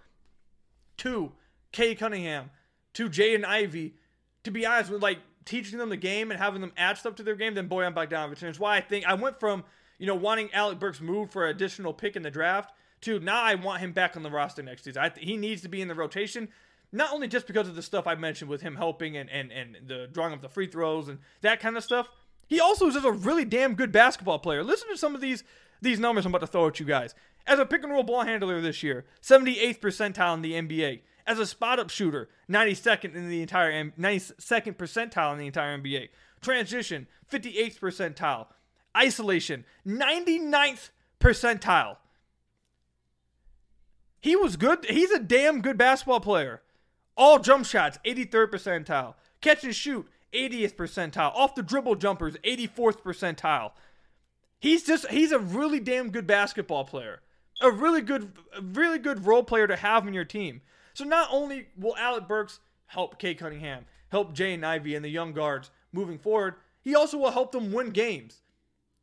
to 0.97 1.33
Cade 1.71 1.99
Cunningham, 1.99 2.51
to 2.93 3.09
Jaden 3.09 3.43
Ivey, 3.43 3.95
to 4.43 4.51
be 4.51 4.65
honest 4.65 4.91
with 4.91 5.01
like 5.01 5.19
teaching 5.45 5.79
them 5.79 5.89
the 5.89 5.97
game 5.97 6.31
and 6.31 6.39
having 6.39 6.61
them 6.61 6.73
add 6.77 6.97
stuff 6.97 7.15
to 7.15 7.23
their 7.23 7.35
game 7.35 7.55
than 7.55 7.67
Bojan 7.67 7.93
Bogdanovic. 7.93 8.39
And 8.41 8.49
it's 8.49 8.59
why 8.59 8.77
I 8.77 8.81
think 8.81 9.05
I 9.05 9.15
went 9.15 9.39
from, 9.39 9.63
you 9.97 10.05
know, 10.05 10.15
wanting 10.15 10.53
Alec 10.53 10.79
Burks 10.79 11.01
move 11.01 11.31
for 11.31 11.45
an 11.45 11.55
additional 11.55 11.93
pick 11.93 12.15
in 12.15 12.21
the 12.21 12.31
draft 12.31 12.71
to 13.01 13.19
now 13.19 13.41
I 13.41 13.55
want 13.55 13.81
him 13.81 13.93
back 13.93 14.15
on 14.15 14.23
the 14.23 14.31
roster 14.31 14.61
next 14.63 14.83
season. 14.83 15.01
Th- 15.11 15.25
he 15.25 15.37
needs 15.37 15.61
to 15.63 15.69
be 15.69 15.81
in 15.81 15.87
the 15.87 15.95
rotation 15.95 16.49
not 16.91 17.13
only 17.13 17.27
just 17.27 17.47
because 17.47 17.67
of 17.67 17.75
the 17.75 17.81
stuff 17.81 18.07
I 18.07 18.15
mentioned 18.15 18.49
with 18.49 18.61
him 18.61 18.75
helping 18.75 19.17
and, 19.17 19.29
and, 19.29 19.51
and 19.51 19.77
the 19.87 20.07
drawing 20.11 20.33
up 20.33 20.41
the 20.41 20.49
free 20.49 20.67
throws 20.67 21.07
and 21.07 21.19
that 21.41 21.59
kind 21.59 21.77
of 21.77 21.83
stuff, 21.83 22.09
he 22.47 22.59
also 22.59 22.87
is 22.87 22.93
just 22.93 23.05
a 23.05 23.11
really 23.11 23.45
damn 23.45 23.75
good 23.75 23.91
basketball 23.91 24.39
player. 24.39 24.63
Listen 24.63 24.89
to 24.89 24.97
some 24.97 25.15
of 25.15 25.21
these 25.21 25.43
these 25.81 25.99
numbers 25.99 26.25
I'm 26.25 26.31
about 26.31 26.45
to 26.45 26.47
throw 26.47 26.67
at 26.67 26.79
you 26.79 26.85
guys. 26.85 27.13
As 27.47 27.59
a 27.59 27.65
pick 27.65 27.83
and 27.83 27.91
roll 27.91 28.03
ball 28.03 28.23
handler 28.23 28.59
this 28.59 28.81
year, 28.81 29.05
78th 29.21 29.79
percentile 29.79 30.33
in 30.33 30.41
the 30.41 30.53
NBA. 30.53 31.01
As 31.27 31.37
a 31.37 31.45
spot 31.45 31.79
up 31.79 31.89
shooter, 31.89 32.29
92nd 32.49 33.15
in 33.15 33.29
the 33.29 33.41
entire 33.41 33.71
92nd 33.71 34.75
percentile 34.77 35.33
in 35.33 35.39
the 35.39 35.47
entire 35.47 35.77
NBA. 35.77 36.09
Transition, 36.41 37.07
58th 37.31 37.79
percentile. 37.79 38.47
Isolation, 38.95 39.65
99th 39.85 40.89
percentile. 41.19 41.97
He 44.21 44.35
was 44.35 44.55
good. 44.55 44.85
He's 44.85 45.11
a 45.11 45.19
damn 45.19 45.61
good 45.61 45.77
basketball 45.77 46.19
player. 46.19 46.61
All 47.17 47.39
jump 47.39 47.65
shots, 47.65 47.97
83rd 48.05 48.51
percentile. 48.51 49.15
Catch 49.41 49.63
and 49.63 49.75
shoot, 49.75 50.07
80th 50.33 50.75
percentile. 50.75 51.33
Off 51.33 51.55
the 51.55 51.63
dribble 51.63 51.95
jumpers, 51.95 52.35
84th 52.43 53.01
percentile. 53.01 53.71
He's 54.59 54.83
just 54.83 55.07
he's 55.09 55.31
a 55.31 55.39
really 55.39 55.79
damn 55.79 56.09
good 56.09 56.27
basketball 56.27 56.85
player. 56.85 57.21
A 57.61 57.71
really 57.71 58.01
good 58.01 58.33
really 58.61 58.99
good 58.99 59.25
role 59.25 59.43
player 59.43 59.67
to 59.67 59.75
have 59.75 60.07
in 60.07 60.13
your 60.13 60.25
team. 60.25 60.61
So 60.93 61.03
not 61.03 61.29
only 61.31 61.67
will 61.77 61.95
Alec 61.97 62.27
Burks 62.27 62.59
help 62.87 63.19
Cade 63.19 63.37
Cunningham, 63.37 63.85
help 64.09 64.35
Jaden 64.35 64.63
Ivey 64.63 64.95
and 64.95 65.03
the 65.03 65.09
young 65.09 65.33
guards 65.33 65.71
moving 65.91 66.17
forward, 66.17 66.55
he 66.81 66.95
also 66.95 67.17
will 67.17 67.31
help 67.31 67.51
them 67.51 67.71
win 67.71 67.91
games. 67.91 68.41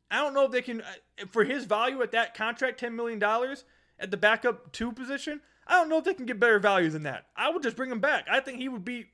I 0.09 0.17
don't 0.17 0.33
know 0.33 0.45
if 0.45 0.51
they 0.51 0.61
can 0.61 0.81
uh, 0.81 1.25
for 1.31 1.43
his 1.43 1.65
value 1.65 2.01
at 2.01 2.11
that 2.11 2.35
contract, 2.35 2.79
$10 2.79 2.93
million 2.93 3.21
at 3.99 4.11
the 4.11 4.17
backup 4.17 4.71
two 4.71 4.91
position. 4.91 5.41
I 5.67 5.79
don't 5.79 5.89
know 5.89 5.97
if 5.97 6.03
they 6.03 6.13
can 6.13 6.25
get 6.25 6.39
better 6.39 6.59
value 6.59 6.89
than 6.89 7.03
that. 7.03 7.27
I 7.35 7.49
would 7.49 7.63
just 7.63 7.75
bring 7.75 7.91
him 7.91 7.99
back. 7.99 8.27
I 8.29 8.39
think 8.39 8.59
he 8.59 8.69
would 8.69 8.85
be 8.85 9.07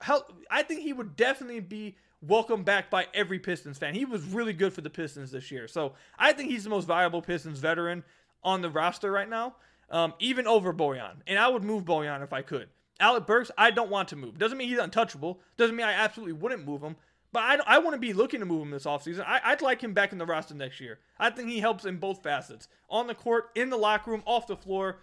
help 0.00 0.32
I 0.50 0.62
think 0.62 0.82
he 0.82 0.92
would 0.92 1.16
definitely 1.16 1.60
be 1.60 1.96
welcomed 2.20 2.64
back 2.64 2.90
by 2.90 3.06
every 3.14 3.38
Pistons 3.38 3.78
fan. 3.78 3.94
He 3.94 4.04
was 4.04 4.22
really 4.24 4.52
good 4.52 4.72
for 4.72 4.80
the 4.80 4.90
Pistons 4.90 5.30
this 5.30 5.50
year. 5.50 5.68
So, 5.68 5.92
I 6.18 6.32
think 6.32 6.50
he's 6.50 6.64
the 6.64 6.70
most 6.70 6.86
valuable 6.86 7.22
Pistons 7.22 7.58
veteran 7.58 8.04
on 8.42 8.62
the 8.62 8.70
roster 8.70 9.10
right 9.10 9.28
now. 9.28 9.56
Um, 9.90 10.14
even 10.18 10.46
over 10.46 10.72
Bojan. 10.72 11.16
And 11.26 11.38
I 11.38 11.48
would 11.48 11.62
move 11.62 11.84
Bojan 11.84 12.22
if 12.24 12.32
I 12.32 12.42
could. 12.42 12.68
Alec 12.98 13.26
Burks, 13.26 13.50
I 13.56 13.70
don't 13.70 13.90
want 13.90 14.08
to 14.08 14.16
move. 14.16 14.38
Doesn't 14.38 14.58
mean 14.58 14.68
he's 14.68 14.78
untouchable. 14.78 15.40
Doesn't 15.56 15.76
mean 15.76 15.86
I 15.86 15.92
absolutely 15.92 16.32
wouldn't 16.32 16.66
move 16.66 16.82
him. 16.82 16.96
But 17.32 17.40
I, 17.66 17.76
I 17.76 17.90
to 17.90 17.98
be 17.98 18.12
looking 18.12 18.40
to 18.40 18.46
move 18.46 18.62
him 18.62 18.70
this 18.70 18.84
offseason. 18.84 19.24
I, 19.26 19.50
would 19.50 19.62
like 19.62 19.82
him 19.82 19.92
back 19.92 20.12
in 20.12 20.18
the 20.18 20.26
roster 20.26 20.54
next 20.54 20.80
year. 20.80 21.00
I 21.18 21.30
think 21.30 21.48
he 21.48 21.60
helps 21.60 21.84
in 21.84 21.96
both 21.98 22.22
facets 22.22 22.68
on 22.88 23.06
the 23.06 23.14
court, 23.14 23.50
in 23.54 23.70
the 23.70 23.76
locker 23.76 24.10
room, 24.10 24.22
off 24.24 24.46
the 24.46 24.56
floor. 24.56 25.00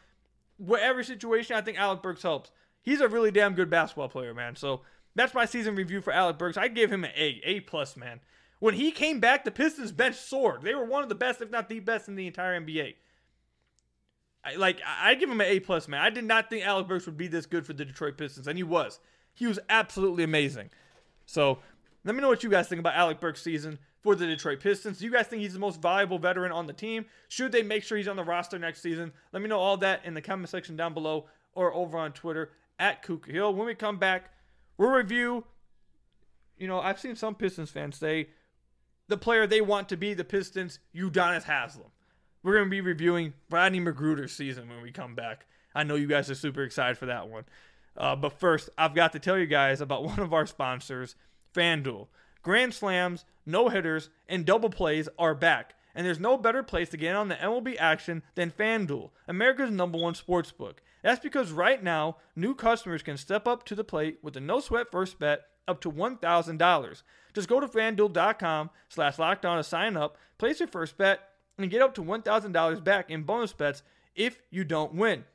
Whatever 0.57 1.03
situation, 1.03 1.55
I 1.55 1.61
think 1.61 1.77
Alec 1.77 2.01
Burks 2.01 2.23
helps. 2.23 2.51
He's 2.81 3.01
a 3.01 3.07
really 3.07 3.31
damn 3.31 3.53
good 3.53 3.69
basketball 3.69 4.09
player, 4.09 4.33
man. 4.33 4.55
So 4.55 4.81
that's 5.15 5.33
my 5.33 5.45
season 5.45 5.75
review 5.75 6.01
for 6.01 6.13
Alec 6.13 6.37
Burks. 6.37 6.57
I 6.57 6.67
give 6.67 6.91
him 6.91 7.03
an 7.03 7.11
A, 7.15 7.41
A 7.43 7.59
plus, 7.61 7.95
man. 7.95 8.19
When 8.59 8.75
he 8.75 8.91
came 8.91 9.19
back, 9.19 9.43
the 9.43 9.51
Pistons 9.51 9.91
bench 9.91 10.15
soared. 10.15 10.61
They 10.61 10.73
were 10.73 10.85
one 10.85 11.03
of 11.03 11.09
the 11.09 11.15
best, 11.15 11.41
if 11.41 11.51
not 11.51 11.69
the 11.69 11.79
best, 11.81 12.07
in 12.07 12.15
the 12.15 12.27
entire 12.27 12.59
NBA. 12.59 12.95
I, 14.45 14.55
like 14.55 14.79
I 14.85 15.15
give 15.15 15.29
him 15.29 15.41
an 15.41 15.47
A 15.47 15.59
plus, 15.59 15.87
man. 15.87 16.01
I 16.01 16.09
did 16.09 16.23
not 16.23 16.49
think 16.49 16.65
Alec 16.65 16.87
Burks 16.87 17.05
would 17.05 17.17
be 17.17 17.27
this 17.27 17.45
good 17.45 17.65
for 17.65 17.73
the 17.73 17.85
Detroit 17.85 18.17
Pistons, 18.17 18.47
and 18.47 18.57
he 18.57 18.63
was. 18.63 18.99
he 19.33 19.47
was 19.47 19.59
absolutely 19.69 20.23
amazing. 20.23 20.69
So 21.25 21.59
let 22.05 22.15
me 22.15 22.21
know 22.21 22.27
what 22.27 22.43
you 22.43 22.49
guys 22.49 22.67
think 22.67 22.79
about 22.79 22.95
Alec 22.95 23.19
Burks' 23.19 23.41
season 23.41 23.79
for 24.01 24.15
the 24.15 24.25
Detroit 24.25 24.59
Pistons. 24.59 24.99
Do 24.99 25.05
you 25.05 25.11
guys 25.11 25.27
think 25.27 25.41
he's 25.41 25.53
the 25.53 25.59
most 25.59 25.81
valuable 25.81 26.19
veteran 26.19 26.51
on 26.51 26.67
the 26.67 26.73
team? 26.73 27.05
Should 27.29 27.51
they 27.51 27.63
make 27.63 27.83
sure 27.83 27.97
he's 27.97 28.07
on 28.07 28.17
the 28.17 28.23
roster 28.23 28.59
next 28.59 28.81
season? 28.81 29.13
Let 29.31 29.41
me 29.41 29.47
know 29.47 29.59
all 29.59 29.77
that 29.77 30.03
in 30.03 30.13
the 30.13 30.21
comment 30.21 30.49
section 30.49 30.75
down 30.75 30.93
below 30.93 31.25
or 31.53 31.73
over 31.73 31.97
on 31.97 32.11
Twitter 32.11 32.51
at 32.79 33.03
Kuka 33.03 33.31
Hill. 33.31 33.53
When 33.53 33.65
we 33.65 33.75
come 33.75 33.97
back, 33.97 34.31
we'll 34.77 34.89
review. 34.89 35.45
You 36.57 36.67
know, 36.67 36.79
I've 36.79 36.99
seen 36.99 37.15
some 37.15 37.35
Pistons 37.35 37.71
fans 37.71 37.97
say 37.97 38.27
the 39.07 39.17
player 39.17 39.47
they 39.47 39.61
want 39.61 39.89
to 39.89 39.97
be 39.97 40.13
the 40.13 40.23
Pistons, 40.23 40.79
Udonis 40.95 41.43
Haslem. 41.43 41.91
We're 42.41 42.55
going 42.55 42.65
to 42.65 42.71
be 42.71 42.81
reviewing 42.81 43.33
Rodney 43.49 43.79
McGruder's 43.79 44.33
season 44.33 44.67
when 44.67 44.81
we 44.81 44.91
come 44.91 45.15
back. 45.15 45.45
I 45.73 45.83
know 45.83 45.95
you 45.95 46.07
guys 46.07 46.29
are 46.29 46.35
super 46.35 46.63
excited 46.63 46.97
for 46.97 47.05
that 47.05 47.29
one. 47.29 47.45
Uh, 47.95 48.15
but 48.15 48.39
first, 48.39 48.69
I've 48.77 48.93
got 48.93 49.13
to 49.13 49.19
tell 49.19 49.37
you 49.37 49.45
guys 49.45 49.81
about 49.81 50.03
one 50.03 50.19
of 50.19 50.33
our 50.33 50.45
sponsors, 50.45 51.15
FanDuel. 51.53 52.07
Grand 52.41 52.73
slams, 52.73 53.25
no 53.45 53.69
hitters, 53.69 54.09
and 54.27 54.45
double 54.45 54.69
plays 54.69 55.07
are 55.17 55.35
back. 55.35 55.75
And 55.95 56.05
there's 56.05 56.19
no 56.19 56.37
better 56.37 56.63
place 56.63 56.89
to 56.89 56.97
get 56.97 57.15
on 57.15 57.27
the 57.27 57.35
MLB 57.35 57.77
action 57.77 58.23
than 58.35 58.51
FanDuel, 58.51 59.11
America's 59.27 59.71
number 59.71 59.97
one 59.97 60.15
sports 60.15 60.51
book. 60.51 60.81
That's 61.03 61.19
because 61.19 61.51
right 61.51 61.83
now, 61.83 62.17
new 62.35 62.55
customers 62.55 63.03
can 63.03 63.17
step 63.17 63.47
up 63.47 63.65
to 63.65 63.75
the 63.75 63.83
plate 63.83 64.17
with 64.23 64.35
a 64.35 64.39
no 64.39 64.59
sweat 64.59 64.87
first 64.91 65.19
bet 65.19 65.41
up 65.67 65.81
to 65.81 65.91
$1,000. 65.91 67.03
Just 67.33 67.49
go 67.49 67.59
to 67.59 67.67
fanduel.com 67.67 68.69
slash 68.89 69.19
locked 69.19 69.45
on 69.45 69.57
to 69.57 69.63
sign 69.63 69.97
up, 69.97 70.17
place 70.37 70.59
your 70.59 70.67
first 70.67 70.97
bet, 70.97 71.19
and 71.57 71.69
get 71.69 71.81
up 71.81 71.93
to 71.95 72.03
$1,000 72.03 72.83
back 72.83 73.09
in 73.09 73.23
bonus 73.23 73.53
bets 73.53 73.83
if 74.15 74.39
you 74.49 74.63
don't 74.63 74.93
win. 74.93 75.25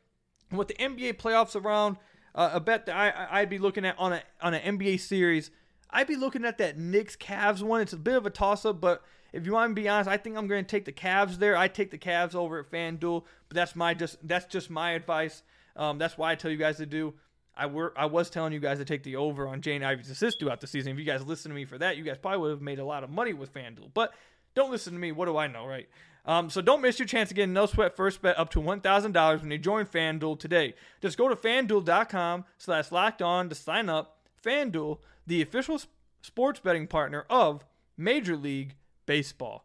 With 0.51 0.69
the 0.69 0.75
NBA 0.75 1.15
playoffs 1.19 1.61
around, 1.61 1.97
uh, 2.35 2.51
a 2.55 2.61
bet 2.61 2.87
that 2.87 2.97
I, 2.97 3.41
I'd 3.41 3.51
be 3.51 3.59
looking 3.59 3.85
at 3.85 3.99
on 3.99 4.13
a 4.13 4.23
on 4.41 4.55
an 4.55 4.79
NBA 4.79 5.01
series, 5.01 5.51
I'd 5.91 6.07
be 6.07 6.17
looking 6.17 6.45
at 6.45 6.59
that 6.59 6.79
Knicks 6.79 7.17
Cavs 7.17 7.63
one. 7.63 7.81
It's 7.81 7.93
a 7.93 7.99
bit 7.99 8.17
of 8.17 8.27
a 8.27 8.31
toss 8.31 8.65
up, 8.65 8.81
but 8.81 9.03
if 9.33 9.47
you 9.47 9.53
want 9.53 9.71
to 9.71 9.81
be 9.81 9.89
honest, 9.89 10.09
I 10.09 10.17
think 10.17 10.37
I'm 10.37 10.47
going 10.47 10.65
to 10.65 10.69
take 10.69 10.85
the 10.85 10.93
Cavs 10.93 11.37
there. 11.39 11.57
I 11.57 11.69
take 11.69 11.91
the 11.91 11.99
Cavs 11.99 12.35
over 12.35 12.59
at 12.59 12.71
FanDuel, 12.71 13.25
but 13.49 13.55
that's 13.55 13.77
my 13.77 13.95
just 13.95 14.17
that's 14.27 14.47
just 14.47 14.71
my 14.71 14.93
advice. 14.93 15.43
Um, 15.77 15.99
that's 15.99 16.19
why 16.19 16.33
I 16.33 16.35
tell 16.35 16.51
you 16.51 16.57
guys 16.57 16.79
to 16.79 16.87
do. 16.87 17.15
I 17.57 17.67
were 17.67 17.93
I 17.97 18.07
was 18.07 18.31
telling 18.31 18.53
you 18.53 18.61
guys 18.61 18.79
to 18.79 18.85
take 18.85 19.03
the 19.03 19.17
over 19.17 19.49
on 19.49 19.61
Jaden 19.61 19.85
Ivey's 19.85 20.11
assist 20.11 20.39
throughout 20.39 20.61
the 20.61 20.67
season. 20.67 20.93
If 20.93 20.99
you 20.99 21.05
guys 21.05 21.25
listen 21.25 21.51
to 21.51 21.55
me 21.55 21.65
for 21.65 21.79
that, 21.79 21.97
you 21.97 22.05
guys 22.05 22.17
probably 22.19 22.41
would 22.41 22.51
have 22.51 22.63
made 22.63 22.79
a 22.79 22.85
lot 22.85 23.05
of 23.05 23.11
money 23.11 23.33
with 23.33 23.53
FanDuel. 23.53 23.91
But 23.95 24.15
don't 24.55 24.71
listen 24.71 24.93
to 24.93 24.99
me. 24.99 25.13
What 25.13 25.27
do 25.27 25.37
I 25.37 25.47
know, 25.47 25.67
right? 25.67 25.89
Um, 26.25 26.51
so 26.51 26.61
don't 26.61 26.83
miss 26.83 26.99
your 26.99 27.09
chance 27.09 27.31
to 27.31 27.35
get 27.35 27.49
no 27.49 27.67
sweat 27.67 27.97
first 27.97 28.21
bet 28.21 28.39
up 28.39 28.51
to 28.51 28.61
$1,000 28.61 29.41
when 29.41 29.51
you 29.51 29.57
join 29.57 29.87
FanDuel 29.87 30.39
today. 30.39 30.75
Just 31.01 31.17
go 31.17 31.27
to 31.29 31.35
fanduel.com 31.35 32.45
slash 32.59 32.93
locked 32.93 33.23
on 33.23 33.49
to 33.49 33.55
sign 33.55 33.89
up. 33.89 34.19
FanDuel, 34.45 34.99
the 35.29 35.43
official 35.43 35.79
sports 36.23 36.59
betting 36.59 36.87
partner 36.87 37.27
of 37.29 37.65
Major 37.97 38.37
League 38.37 38.75
Baseball. 39.05 39.65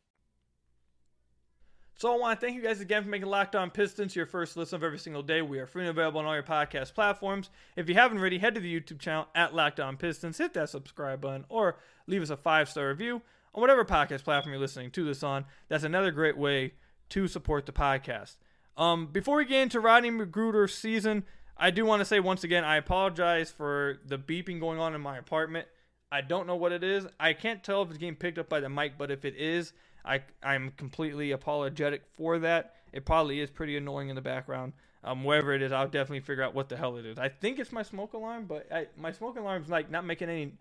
So 2.01 2.11
I 2.11 2.17
want 2.17 2.39
to 2.39 2.43
thank 2.43 2.55
you 2.55 2.63
guys 2.63 2.81
again 2.81 3.03
for 3.03 3.09
making 3.09 3.27
Locked 3.27 3.55
On 3.55 3.69
Pistons 3.69 4.15
your 4.15 4.25
first 4.25 4.57
listen 4.57 4.75
of 4.75 4.83
every 4.83 4.97
single 4.97 5.21
day. 5.21 5.43
We 5.43 5.59
are 5.59 5.67
free 5.67 5.83
and 5.83 5.91
available 5.91 6.19
on 6.19 6.25
all 6.25 6.33
your 6.33 6.41
podcast 6.41 6.95
platforms. 6.95 7.51
If 7.75 7.87
you 7.87 7.93
haven't 7.93 8.17
already, 8.17 8.39
head 8.39 8.55
to 8.55 8.59
the 8.59 8.79
YouTube 8.79 8.97
channel 8.97 9.27
at 9.35 9.53
Locked 9.53 9.79
On 9.79 9.97
Pistons, 9.97 10.39
hit 10.39 10.55
that 10.55 10.71
subscribe 10.71 11.21
button, 11.21 11.45
or 11.47 11.77
leave 12.07 12.23
us 12.23 12.31
a 12.31 12.37
five 12.37 12.67
star 12.69 12.87
review 12.87 13.21
on 13.53 13.61
whatever 13.61 13.85
podcast 13.85 14.23
platform 14.23 14.51
you're 14.51 14.59
listening 14.59 14.89
to 14.89 15.05
this 15.05 15.21
on. 15.21 15.45
That's 15.69 15.83
another 15.83 16.09
great 16.09 16.39
way 16.39 16.73
to 17.09 17.27
support 17.27 17.67
the 17.67 17.71
podcast. 17.71 18.37
Um, 18.77 19.05
before 19.05 19.37
we 19.37 19.45
get 19.45 19.61
into 19.61 19.79
Rodney 19.79 20.09
McGruder's 20.09 20.73
season, 20.73 21.23
I 21.55 21.69
do 21.69 21.85
want 21.85 21.99
to 21.99 22.05
say 22.05 22.19
once 22.19 22.43
again, 22.43 22.63
I 22.63 22.77
apologize 22.77 23.51
for 23.51 23.99
the 24.07 24.17
beeping 24.17 24.59
going 24.59 24.79
on 24.79 24.95
in 24.95 25.01
my 25.01 25.19
apartment. 25.19 25.67
I 26.11 26.21
don't 26.21 26.47
know 26.47 26.55
what 26.55 26.71
it 26.71 26.83
is. 26.83 27.05
I 27.19 27.33
can't 27.33 27.63
tell 27.63 27.83
if 27.83 27.89
it's 27.89 27.99
getting 27.99 28.15
picked 28.15 28.39
up 28.39 28.49
by 28.49 28.59
the 28.59 28.69
mic, 28.69 28.93
but 28.97 29.11
if 29.11 29.23
it 29.23 29.35
is, 29.37 29.73
I 30.05 30.21
I'm 30.43 30.71
completely 30.71 31.31
apologetic 31.31 32.03
for 32.13 32.39
that. 32.39 32.75
It 32.93 33.05
probably 33.05 33.39
is 33.39 33.49
pretty 33.49 33.77
annoying 33.77 34.09
in 34.09 34.15
the 34.15 34.21
background. 34.21 34.73
Um, 35.03 35.23
wherever 35.23 35.53
it 35.53 35.61
is, 35.61 35.71
I'll 35.71 35.87
definitely 35.87 36.19
figure 36.19 36.43
out 36.43 36.53
what 36.53 36.69
the 36.69 36.77
hell 36.77 36.97
it 36.97 37.05
is. 37.05 37.17
I 37.17 37.29
think 37.29 37.57
it's 37.57 37.71
my 37.71 37.81
smoke 37.81 38.13
alarm, 38.13 38.45
but 38.45 38.71
I, 38.71 38.87
my 38.97 39.11
smoke 39.11 39.37
alarm's 39.37 39.69
like 39.69 39.89
not 39.89 40.05
making 40.05 40.29
any 40.29 40.53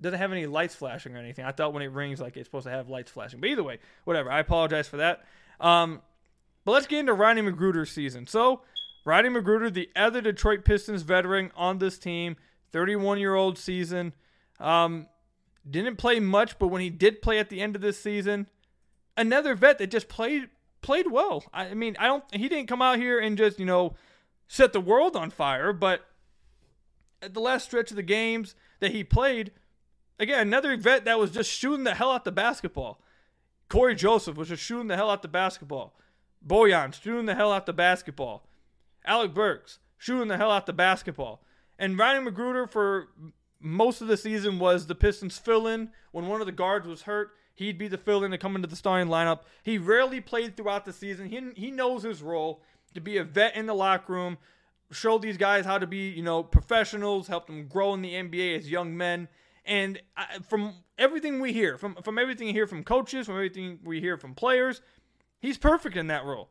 doesn't 0.00 0.18
have 0.18 0.32
any 0.32 0.46
lights 0.46 0.74
flashing 0.74 1.14
or 1.16 1.18
anything. 1.18 1.44
I 1.44 1.52
thought 1.52 1.72
when 1.72 1.82
it 1.82 1.90
rings, 1.90 2.20
like 2.20 2.36
it's 2.36 2.46
supposed 2.46 2.66
to 2.66 2.70
have 2.70 2.88
lights 2.88 3.10
flashing. 3.10 3.40
But 3.40 3.50
either 3.50 3.62
way, 3.62 3.78
whatever. 4.04 4.30
I 4.30 4.40
apologize 4.40 4.88
for 4.88 4.98
that. 4.98 5.24
Um, 5.60 6.02
but 6.64 6.72
let's 6.72 6.86
get 6.86 7.00
into 7.00 7.14
Rodney 7.14 7.42
McGruder's 7.42 7.90
season. 7.90 8.26
So, 8.26 8.62
Rodney 9.04 9.30
McGruder, 9.30 9.72
the 9.72 9.88
other 9.96 10.20
Detroit 10.20 10.64
Pistons 10.64 11.02
veteran 11.02 11.50
on 11.56 11.78
this 11.78 11.98
team, 11.98 12.36
31 12.72 13.18
year 13.18 13.34
old 13.34 13.56
season. 13.56 14.12
Um, 14.60 15.06
didn't 15.68 15.96
play 15.96 16.20
much, 16.20 16.58
but 16.58 16.68
when 16.68 16.82
he 16.82 16.90
did 16.90 17.22
play 17.22 17.38
at 17.38 17.48
the 17.48 17.60
end 17.60 17.76
of 17.76 17.82
this 17.82 17.98
season, 17.98 18.46
another 19.16 19.54
vet 19.54 19.78
that 19.78 19.88
just 19.88 20.08
played 20.08 20.48
played 20.82 21.10
well. 21.10 21.44
I 21.52 21.74
mean, 21.74 21.96
I 21.98 22.06
don't 22.06 22.24
he 22.32 22.48
didn't 22.48 22.68
come 22.68 22.82
out 22.82 22.98
here 22.98 23.18
and 23.18 23.36
just, 23.36 23.58
you 23.58 23.66
know, 23.66 23.94
set 24.48 24.72
the 24.72 24.80
world 24.80 25.16
on 25.16 25.30
fire, 25.30 25.72
but 25.72 26.06
at 27.22 27.34
the 27.34 27.40
last 27.40 27.64
stretch 27.64 27.90
of 27.90 27.96
the 27.96 28.02
games 28.02 28.54
that 28.80 28.92
he 28.92 29.02
played, 29.02 29.52
again, 30.18 30.40
another 30.40 30.76
vet 30.76 31.04
that 31.04 31.18
was 31.18 31.30
just 31.30 31.50
shooting 31.50 31.84
the 31.84 31.94
hell 31.94 32.12
out 32.12 32.24
the 32.24 32.32
basketball. 32.32 33.00
Corey 33.68 33.94
Joseph 33.94 34.36
was 34.36 34.48
just 34.48 34.62
shooting 34.62 34.86
the 34.86 34.96
hell 34.96 35.10
out 35.10 35.22
the 35.22 35.28
basketball. 35.28 35.96
Bojan 36.46 36.94
shooting 36.94 37.26
the 37.26 37.34
hell 37.34 37.52
out 37.52 37.66
the 37.66 37.72
basketball. 37.72 38.46
Alec 39.04 39.34
Burks 39.34 39.78
shooting 39.98 40.28
the 40.28 40.36
hell 40.36 40.50
out 40.50 40.66
the 40.66 40.72
basketball. 40.72 41.42
And 41.78 41.98
Ryan 41.98 42.26
McGruder 42.26 42.70
for 42.70 43.08
most 43.60 44.00
of 44.00 44.08
the 44.08 44.16
season 44.16 44.58
was 44.58 44.86
the 44.86 44.94
Pistons 44.94 45.38
fill 45.38 45.66
in 45.66 45.90
when 46.12 46.28
one 46.28 46.40
of 46.40 46.46
the 46.46 46.52
guards 46.52 46.86
was 46.86 47.02
hurt. 47.02 47.30
He'd 47.56 47.78
be 47.78 47.88
the 47.88 47.98
fill 47.98 48.22
in 48.22 48.30
to 48.30 48.38
come 48.38 48.54
into 48.54 48.68
the 48.68 48.76
starting 48.76 49.08
lineup. 49.08 49.40
He 49.62 49.78
rarely 49.78 50.20
played 50.20 50.56
throughout 50.56 50.84
the 50.84 50.92
season. 50.92 51.28
He, 51.28 51.40
he 51.56 51.70
knows 51.70 52.02
his 52.02 52.22
role 52.22 52.62
to 52.94 53.00
be 53.00 53.16
a 53.16 53.24
vet 53.24 53.56
in 53.56 53.66
the 53.66 53.74
locker 53.74 54.12
room, 54.12 54.38
show 54.92 55.18
these 55.18 55.36
guys 55.36 55.64
how 55.64 55.78
to 55.78 55.86
be, 55.86 56.10
you 56.10 56.22
know, 56.22 56.42
professionals, 56.42 57.28
help 57.28 57.46
them 57.46 57.66
grow 57.66 57.94
in 57.94 58.02
the 58.02 58.12
NBA 58.12 58.58
as 58.58 58.70
young 58.70 58.96
men. 58.96 59.28
And 59.64 60.00
I, 60.16 60.38
from 60.48 60.74
everything 60.98 61.40
we 61.40 61.52
hear, 61.52 61.76
from 61.76 61.96
from 61.96 62.18
everything 62.18 62.48
we 62.48 62.52
hear 62.52 62.66
from 62.66 62.84
coaches, 62.84 63.26
from 63.26 63.34
everything 63.34 63.80
we 63.84 64.00
hear 64.00 64.16
from 64.16 64.34
players, 64.34 64.80
he's 65.40 65.58
perfect 65.58 65.96
in 65.96 66.06
that 66.08 66.24
role. 66.24 66.50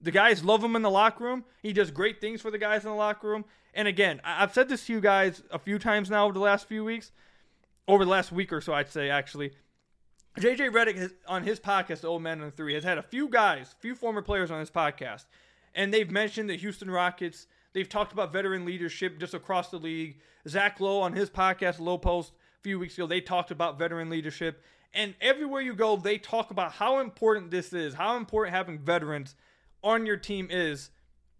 The 0.00 0.10
guys 0.10 0.44
love 0.44 0.62
him 0.62 0.76
in 0.76 0.82
the 0.82 0.90
locker 0.90 1.24
room. 1.24 1.44
He 1.62 1.72
does 1.72 1.90
great 1.90 2.20
things 2.20 2.40
for 2.40 2.50
the 2.50 2.58
guys 2.58 2.84
in 2.84 2.90
the 2.90 2.96
locker 2.96 3.28
room. 3.28 3.44
And 3.74 3.88
again, 3.88 4.20
I've 4.24 4.54
said 4.54 4.68
this 4.68 4.86
to 4.86 4.92
you 4.92 5.00
guys 5.00 5.42
a 5.50 5.58
few 5.58 5.78
times 5.78 6.08
now 6.10 6.24
over 6.24 6.34
the 6.34 6.40
last 6.40 6.68
few 6.68 6.84
weeks, 6.84 7.10
over 7.88 8.04
the 8.04 8.10
last 8.10 8.30
week 8.30 8.52
or 8.52 8.60
so, 8.60 8.72
I'd 8.72 8.90
say 8.90 9.10
actually. 9.10 9.52
JJ 10.38 10.72
Redick 10.72 10.96
has, 10.96 11.14
on 11.28 11.44
his 11.44 11.60
podcast, 11.60 12.00
The 12.00 12.08
Old 12.08 12.22
Man 12.22 12.40
and 12.40 12.50
the 12.50 12.56
Three, 12.56 12.74
has 12.74 12.82
had 12.82 12.98
a 12.98 13.02
few 13.02 13.28
guys, 13.28 13.72
a 13.72 13.80
few 13.80 13.94
former 13.94 14.20
players 14.20 14.50
on 14.50 14.58
his 14.58 14.70
podcast, 14.70 15.26
and 15.74 15.94
they've 15.94 16.10
mentioned 16.10 16.50
the 16.50 16.56
Houston 16.56 16.90
Rockets. 16.90 17.46
They've 17.72 17.88
talked 17.88 18.12
about 18.12 18.32
veteran 18.32 18.64
leadership 18.64 19.18
just 19.18 19.34
across 19.34 19.70
the 19.70 19.78
league. 19.78 20.18
Zach 20.48 20.80
Lowe 20.80 21.00
on 21.00 21.12
his 21.12 21.30
podcast, 21.30 21.78
Lowe 21.78 21.98
Post, 21.98 22.32
a 22.58 22.62
few 22.62 22.78
weeks 22.78 22.94
ago, 22.94 23.06
they 23.06 23.20
talked 23.20 23.50
about 23.50 23.78
veteran 23.78 24.10
leadership. 24.10 24.62
And 24.92 25.14
everywhere 25.20 25.60
you 25.60 25.74
go, 25.74 25.96
they 25.96 26.18
talk 26.18 26.50
about 26.50 26.72
how 26.72 27.00
important 27.00 27.50
this 27.50 27.72
is, 27.72 27.94
how 27.94 28.16
important 28.16 28.54
having 28.54 28.78
veterans 28.78 29.34
on 29.82 30.06
your 30.06 30.16
team 30.16 30.48
is 30.50 30.90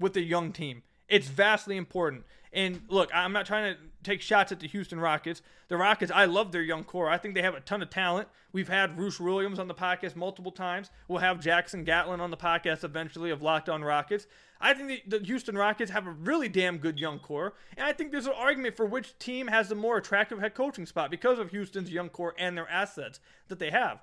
with 0.00 0.16
a 0.16 0.22
young 0.22 0.52
team. 0.52 0.82
It's 1.08 1.28
vastly 1.28 1.76
important. 1.76 2.24
And 2.54 2.82
look, 2.88 3.10
I'm 3.12 3.32
not 3.32 3.46
trying 3.46 3.74
to 3.74 3.80
take 4.04 4.22
shots 4.22 4.52
at 4.52 4.60
the 4.60 4.68
Houston 4.68 5.00
Rockets. 5.00 5.42
The 5.68 5.76
Rockets, 5.76 6.12
I 6.14 6.26
love 6.26 6.52
their 6.52 6.62
young 6.62 6.84
core. 6.84 7.10
I 7.10 7.18
think 7.18 7.34
they 7.34 7.42
have 7.42 7.54
a 7.54 7.60
ton 7.60 7.82
of 7.82 7.90
talent. 7.90 8.28
We've 8.52 8.68
had 8.68 8.94
Bruce 8.94 9.18
Williams 9.18 9.58
on 9.58 9.66
the 9.66 9.74
podcast 9.74 10.14
multiple 10.14 10.52
times. 10.52 10.90
We'll 11.08 11.18
have 11.18 11.40
Jackson 11.40 11.82
Gatlin 11.82 12.20
on 12.20 12.30
the 12.30 12.36
podcast 12.36 12.84
eventually 12.84 13.30
of 13.30 13.42
Locked 13.42 13.68
On 13.68 13.82
Rockets. 13.82 14.28
I 14.60 14.72
think 14.72 14.88
the, 15.08 15.18
the 15.18 15.24
Houston 15.24 15.58
Rockets 15.58 15.90
have 15.90 16.06
a 16.06 16.12
really 16.12 16.48
damn 16.48 16.78
good 16.78 17.00
young 17.00 17.18
core. 17.18 17.54
And 17.76 17.84
I 17.84 17.92
think 17.92 18.12
there's 18.12 18.26
an 18.26 18.34
argument 18.36 18.76
for 18.76 18.86
which 18.86 19.18
team 19.18 19.48
has 19.48 19.68
the 19.68 19.74
more 19.74 19.96
attractive 19.96 20.38
head 20.38 20.54
coaching 20.54 20.86
spot 20.86 21.10
because 21.10 21.40
of 21.40 21.50
Houston's 21.50 21.90
young 21.90 22.08
core 22.08 22.34
and 22.38 22.56
their 22.56 22.68
assets 22.68 23.18
that 23.48 23.58
they 23.58 23.70
have. 23.70 24.00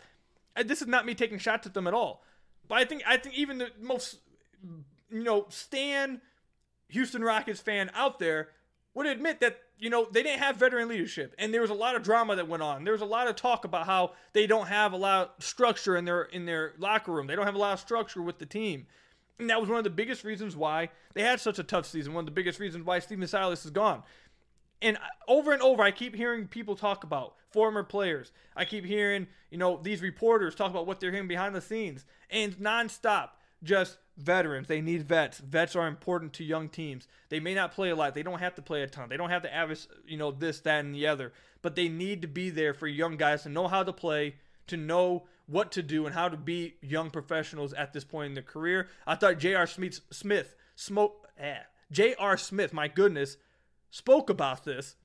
And 0.58 0.68
this 0.68 0.82
is 0.82 0.88
not 0.88 1.06
me 1.06 1.16
taking 1.16 1.40
shots 1.40 1.66
at 1.66 1.74
them 1.74 1.88
at 1.88 1.94
all. 1.94 2.24
But 2.68 2.80
I 2.80 2.86
think 2.86 3.04
I 3.08 3.16
think 3.16 3.36
even 3.36 3.60
the 3.60 3.70
most 3.80 4.18
you 5.12 5.24
know, 5.24 5.46
Stan 5.50 6.22
Houston 6.92 7.24
Rockets 7.24 7.60
fan 7.60 7.90
out 7.94 8.20
there 8.20 8.50
would 8.94 9.08
admit 9.08 9.40
that 9.40 9.60
you 9.78 9.90
know 9.90 10.08
they 10.12 10.24
didn't 10.24 10.40
have 10.40 10.58
veteran 10.58 10.88
leadership 10.88 11.34
and 11.38 11.54
there 11.54 11.62
was 11.62 11.70
a 11.70 11.76
lot 11.76 11.96
of 11.96 12.04
drama 12.04 12.36
that 12.36 12.48
went 12.48 12.64
on. 12.64 12.84
There 12.84 12.94
was 12.94 13.02
a 13.02 13.06
lot 13.06 13.28
of 13.28 13.36
talk 13.36 13.66
about 13.66 13.86
how 13.86 14.12
they 14.34 14.48
don't 14.48 14.68
have 14.68 14.94
a 14.94 14.98
lot 14.98 15.36
of 15.38 15.44
structure 15.44 15.96
in 15.96 16.06
their 16.06 16.24
in 16.24 16.46
their 16.46 16.74
locker 16.78 17.12
room. 17.12 17.28
They 17.28 17.36
don't 17.36 17.46
have 17.46 17.56
a 17.56 17.60
lot 17.60 17.74
of 17.74 17.80
structure 17.80 18.22
with 18.22 18.40
the 18.40 18.46
team. 18.46 18.86
And 19.40 19.50
that 19.50 19.60
was 19.60 19.70
one 19.70 19.80
of 19.80 19.84
the 19.84 19.90
biggest 19.90 20.24
reasons 20.24 20.56
why 20.56 20.90
they 21.16 21.24
had 21.24 21.40
such 21.40 21.58
a 21.58 21.64
tough 21.64 21.86
season 21.86 22.14
one 22.14 22.24
of 22.24 22.28
the 22.28 22.32
biggest 22.32 22.60
reasons 22.60 22.86
why 22.86 23.00
Stephen 23.00 23.28
Silas 23.28 23.66
is 23.66 23.72
gone. 23.72 24.04
And 24.84 24.98
over 25.28 25.52
and 25.52 25.62
over 25.62 25.84
i 25.84 25.92
keep 25.92 26.16
hearing 26.16 26.48
people 26.48 26.76
talk 26.76 27.04
about 27.04 27.36
former 27.52 27.84
players. 27.84 28.32
I 28.56 28.66
keep 28.66 28.86
hearing 28.86 29.28
you 29.50 29.58
know 29.58 29.80
these 29.82 30.02
reporters 30.02 30.54
talk 30.54 30.70
about 30.70 30.86
what 30.86 31.00
they're 31.00 31.12
hearing 31.12 31.28
behind 31.28 31.56
the 31.56 31.62
scenes. 31.62 32.06
And 32.30 32.54
nonstop 32.58 33.30
just 33.64 33.98
veterans 34.22 34.68
they 34.68 34.82
need 34.82 35.04
vets 35.04 35.40
vets 35.40 35.76
are 35.76 35.88
important 35.88 36.34
to 36.34 36.44
young 36.44 36.70
teams 36.70 37.08
they 37.30 37.40
may 37.40 37.54
not 37.54 37.72
play 37.72 37.90
a 37.90 37.96
lot 37.96 38.14
they 38.14 38.24
don't 38.24 38.40
have 38.40 38.56
to 38.56 38.62
play 38.62 38.82
a 38.84 38.88
ton 38.88 39.10
they 39.10 39.18
don't 39.18 39.30
have 39.30 39.42
to 39.42 39.54
average 39.54 39.88
you 40.06 40.18
know 40.18 40.32
this 40.32 40.60
that 40.62 40.86
and 40.86 40.96
the 40.96 41.08
other 41.08 41.34
but 41.62 41.76
they 41.76 41.90
need 41.90 42.22
to 42.22 42.28
be 42.28 42.50
there 42.50 42.74
for 42.74 42.88
young 42.88 43.18
guys 43.18 43.44
to 43.44 43.50
know 43.50 43.68
how 43.68 43.84
to 43.84 43.94
play 43.94 44.36
to 44.68 44.78
know 44.78 45.24
what 45.48 45.72
to 45.72 45.82
do 45.82 46.06
and 46.06 46.16
how 46.16 46.30
to 46.30 46.38
be 46.38 46.76
young 46.82 47.10
professionals 47.10 47.74
at 47.74 47.92
this 47.94 48.04
point 48.04 48.28
in 48.28 48.34
their 48.34 48.44
career 48.44 48.88
i 49.06 49.16
thought 49.16 49.40
J.R. 49.40 49.68
Smith 49.68 50.02
Smith 50.12 50.56
smoke 50.76 51.28
eh, 51.38 51.60
J.R. 51.92 52.38
Smith 52.38 52.74
my 52.74 52.88
goodness 52.88 53.38
spoke 53.90 54.30
about 54.30 54.64
this 54.64 54.96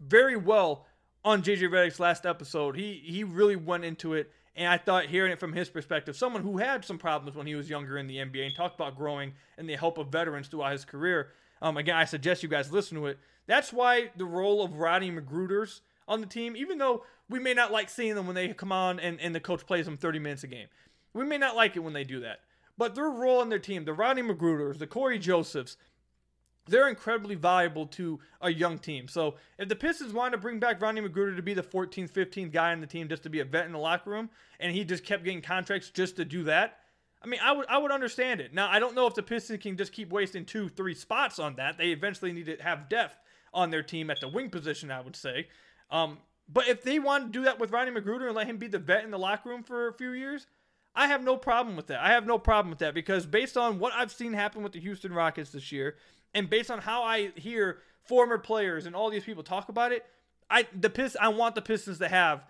very 0.00 0.36
well 0.36 0.86
on 1.24 1.42
JJ 1.42 1.70
Redick's 1.70 2.00
last 2.00 2.24
episode. 2.24 2.76
He 2.76 3.02
he 3.04 3.24
really 3.24 3.56
went 3.56 3.84
into 3.84 4.14
it, 4.14 4.32
and 4.60 4.68
I 4.68 4.76
thought 4.76 5.06
hearing 5.06 5.32
it 5.32 5.40
from 5.40 5.54
his 5.54 5.70
perspective, 5.70 6.14
someone 6.14 6.42
who 6.42 6.58
had 6.58 6.84
some 6.84 6.98
problems 6.98 7.34
when 7.34 7.46
he 7.46 7.54
was 7.54 7.70
younger 7.70 7.96
in 7.96 8.06
the 8.06 8.18
NBA 8.18 8.44
and 8.44 8.54
talked 8.54 8.74
about 8.74 8.94
growing 8.94 9.32
and 9.56 9.66
the 9.66 9.74
help 9.74 9.96
of 9.96 10.08
veterans 10.08 10.48
throughout 10.48 10.72
his 10.72 10.84
career. 10.84 11.28
Um, 11.62 11.78
again, 11.78 11.96
I 11.96 12.04
suggest 12.04 12.42
you 12.42 12.48
guys 12.50 12.70
listen 12.70 12.98
to 12.98 13.06
it. 13.06 13.18
That's 13.46 13.72
why 13.72 14.10
the 14.16 14.26
role 14.26 14.62
of 14.62 14.76
Rodney 14.76 15.10
McGruder's 15.10 15.80
on 16.06 16.20
the 16.20 16.26
team, 16.26 16.56
even 16.56 16.76
though 16.76 17.04
we 17.30 17.38
may 17.38 17.54
not 17.54 17.72
like 17.72 17.88
seeing 17.88 18.14
them 18.14 18.26
when 18.26 18.34
they 18.34 18.48
come 18.48 18.70
on 18.70 19.00
and, 19.00 19.18
and 19.18 19.34
the 19.34 19.40
coach 19.40 19.64
plays 19.66 19.86
them 19.86 19.96
30 19.96 20.18
minutes 20.18 20.44
a 20.44 20.46
game. 20.46 20.66
We 21.14 21.24
may 21.24 21.38
not 21.38 21.56
like 21.56 21.74
it 21.74 21.80
when 21.80 21.94
they 21.94 22.04
do 22.04 22.20
that. 22.20 22.40
But 22.76 22.94
their 22.94 23.08
role 23.08 23.40
on 23.40 23.48
their 23.48 23.58
team, 23.58 23.86
the 23.86 23.94
Rodney 23.94 24.22
McGruders, 24.22 24.78
the 24.78 24.86
Corey 24.86 25.18
Josephs, 25.18 25.78
they're 26.66 26.88
incredibly 26.88 27.34
valuable 27.34 27.86
to 27.86 28.20
a 28.40 28.52
young 28.52 28.78
team. 28.78 29.08
So 29.08 29.36
if 29.58 29.68
the 29.68 29.76
Pistons 29.76 30.12
wanted 30.12 30.32
to 30.32 30.38
bring 30.38 30.58
back 30.58 30.80
Rodney 30.80 31.00
McGruder 31.00 31.36
to 31.36 31.42
be 31.42 31.54
the 31.54 31.62
14th, 31.62 32.12
15th 32.12 32.52
guy 32.52 32.72
in 32.72 32.80
the 32.80 32.86
team 32.86 33.08
just 33.08 33.22
to 33.24 33.30
be 33.30 33.40
a 33.40 33.44
vet 33.44 33.66
in 33.66 33.72
the 33.72 33.78
locker 33.78 34.10
room, 34.10 34.30
and 34.60 34.72
he 34.72 34.84
just 34.84 35.04
kept 35.04 35.24
getting 35.24 35.42
contracts 35.42 35.90
just 35.90 36.16
to 36.16 36.24
do 36.24 36.44
that, 36.44 36.78
I 37.22 37.26
mean, 37.26 37.40
I 37.42 37.52
would 37.52 37.66
I 37.68 37.78
would 37.78 37.92
understand 37.92 38.40
it. 38.40 38.54
Now 38.54 38.70
I 38.70 38.78
don't 38.78 38.94
know 38.94 39.06
if 39.06 39.14
the 39.14 39.22
Pistons 39.22 39.62
can 39.62 39.76
just 39.76 39.92
keep 39.92 40.10
wasting 40.10 40.44
two, 40.44 40.68
three 40.68 40.94
spots 40.94 41.38
on 41.38 41.56
that. 41.56 41.76
They 41.76 41.88
eventually 41.88 42.32
need 42.32 42.46
to 42.46 42.56
have 42.62 42.88
depth 42.88 43.16
on 43.52 43.70
their 43.70 43.82
team 43.82 44.10
at 44.10 44.20
the 44.20 44.28
wing 44.28 44.48
position. 44.48 44.90
I 44.90 45.00
would 45.00 45.16
say. 45.16 45.48
Um, 45.90 46.18
but 46.52 46.66
if 46.66 46.82
they 46.82 46.98
want 46.98 47.26
to 47.26 47.38
do 47.38 47.44
that 47.44 47.58
with 47.58 47.70
Rodney 47.70 47.92
McGruder 47.92 48.26
and 48.26 48.34
let 48.34 48.46
him 48.46 48.56
be 48.56 48.68
the 48.68 48.78
vet 48.78 49.04
in 49.04 49.10
the 49.10 49.18
locker 49.18 49.48
room 49.48 49.62
for 49.62 49.88
a 49.88 49.92
few 49.92 50.12
years, 50.12 50.46
I 50.94 51.06
have 51.06 51.22
no 51.22 51.36
problem 51.36 51.76
with 51.76 51.86
that. 51.88 52.00
I 52.00 52.08
have 52.08 52.26
no 52.26 52.38
problem 52.38 52.70
with 52.70 52.80
that 52.80 52.94
because 52.94 53.26
based 53.26 53.56
on 53.56 53.78
what 53.78 53.92
I've 53.94 54.10
seen 54.10 54.32
happen 54.32 54.62
with 54.62 54.72
the 54.72 54.80
Houston 54.80 55.12
Rockets 55.12 55.50
this 55.50 55.70
year, 55.70 55.96
and 56.34 56.48
based 56.48 56.70
on 56.70 56.80
how 56.80 57.02
I 57.02 57.28
hear 57.36 57.78
former 58.02 58.38
players 58.38 58.86
and 58.86 58.94
all 58.94 59.10
these 59.10 59.24
people 59.24 59.42
talk 59.42 59.68
about 59.68 59.92
it, 59.92 60.04
I 60.50 60.66
the 60.78 60.90
Pist- 60.90 61.16
I 61.20 61.28
want 61.28 61.54
the 61.54 61.62
Pistons 61.62 61.98
to 61.98 62.08
have 62.08 62.44